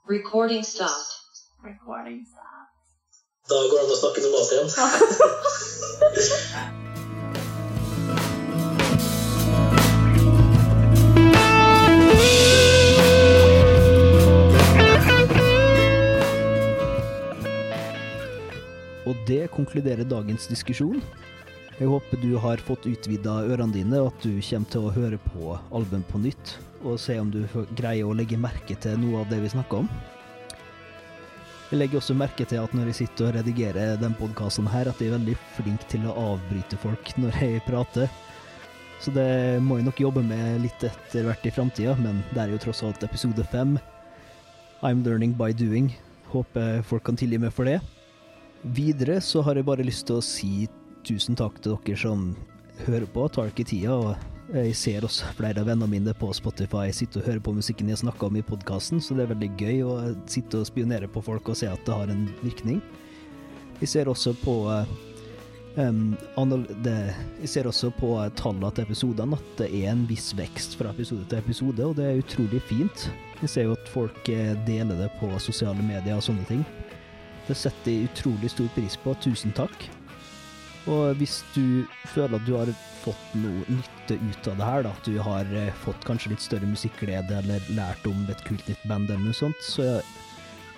[0.10, 1.12] Recording stopped.
[1.64, 2.26] Recording.
[2.26, 2.44] stopped.
[3.50, 4.70] Da går det an å snakke normalt igjen.
[19.08, 21.02] Og det konkluderer dagens diskusjon.
[21.80, 25.20] Jeg håper du har fått utvida ørene dine, og at du kommer til å høre
[25.30, 27.44] på album på nytt, og se om du
[27.78, 29.90] greier å legge merke til noe av det vi snakker om.
[31.68, 35.02] Jeg legger også merke til at når jeg sitter og redigerer den podkasten her, at
[35.04, 38.08] jeg er veldig flink til å avbryte folk når jeg prater.
[39.04, 42.54] Så det må jeg nok jobbe med litt etter hvert i framtida, men det er
[42.54, 43.76] jo tross alt episode fem.
[44.82, 45.92] I'm learning by doing.
[46.32, 47.82] Håper folk kan tilgi meg for det.
[48.64, 50.70] Videre så har jeg bare lyst til å si
[51.08, 52.32] tusen takk til dere som
[52.88, 53.94] hører på, tar ikke tida.
[53.94, 57.90] og jeg ser også flere av vennene mine på Spotify sitte og høre på musikken
[57.92, 59.96] jeg snakker om i podkasten, så det er veldig gøy å
[60.30, 62.80] sitte og spionere på folk og se at det har en virkning.
[63.82, 64.56] Vi ser også på
[65.78, 70.96] em, Jeg ser også på tallene til episodene at det er en viss vekst fra
[70.96, 73.12] episode til episode, og det er utrolig fint.
[73.42, 76.64] Jeg ser jo at folk eh, deler det på sosiale medier og sånne ting.
[77.48, 79.14] Det setter jeg utrolig stor pris på.
[79.22, 79.97] Tusen takk.
[80.88, 81.84] Og hvis du
[82.14, 82.72] føler at du har
[83.02, 86.44] fått noe nytte ut av det her, da, at du har eh, fått kanskje litt
[86.44, 90.00] større musikkglede eller lært om et kult nytt band eller noe sånt, så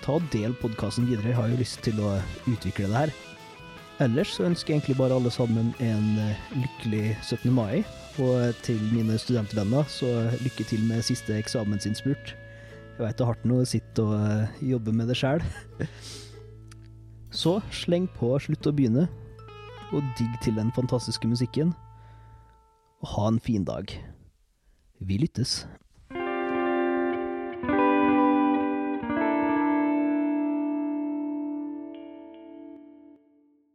[0.02, 1.30] ta og del podkasten videre.
[1.30, 2.16] Jeg har jo lyst til å
[2.50, 3.14] utvikle det her.
[4.00, 7.50] Ellers så ønsker jeg egentlig bare alle sammen en eh, lykkelig 17.
[7.54, 7.82] mai.
[8.20, 10.08] Og til mine studentvenner, så
[10.42, 12.34] lykke til med siste eksamensinnspurt.
[12.96, 15.44] Jeg veit det er hardt nå å sitte og eh, jobbe med det sjæl.
[17.30, 19.06] Så sleng på Slutt å begynne,
[19.92, 21.74] og digg til den fantastiske musikken.
[23.00, 23.84] Og ha en fin dag.
[25.00, 25.68] Vi lyttes.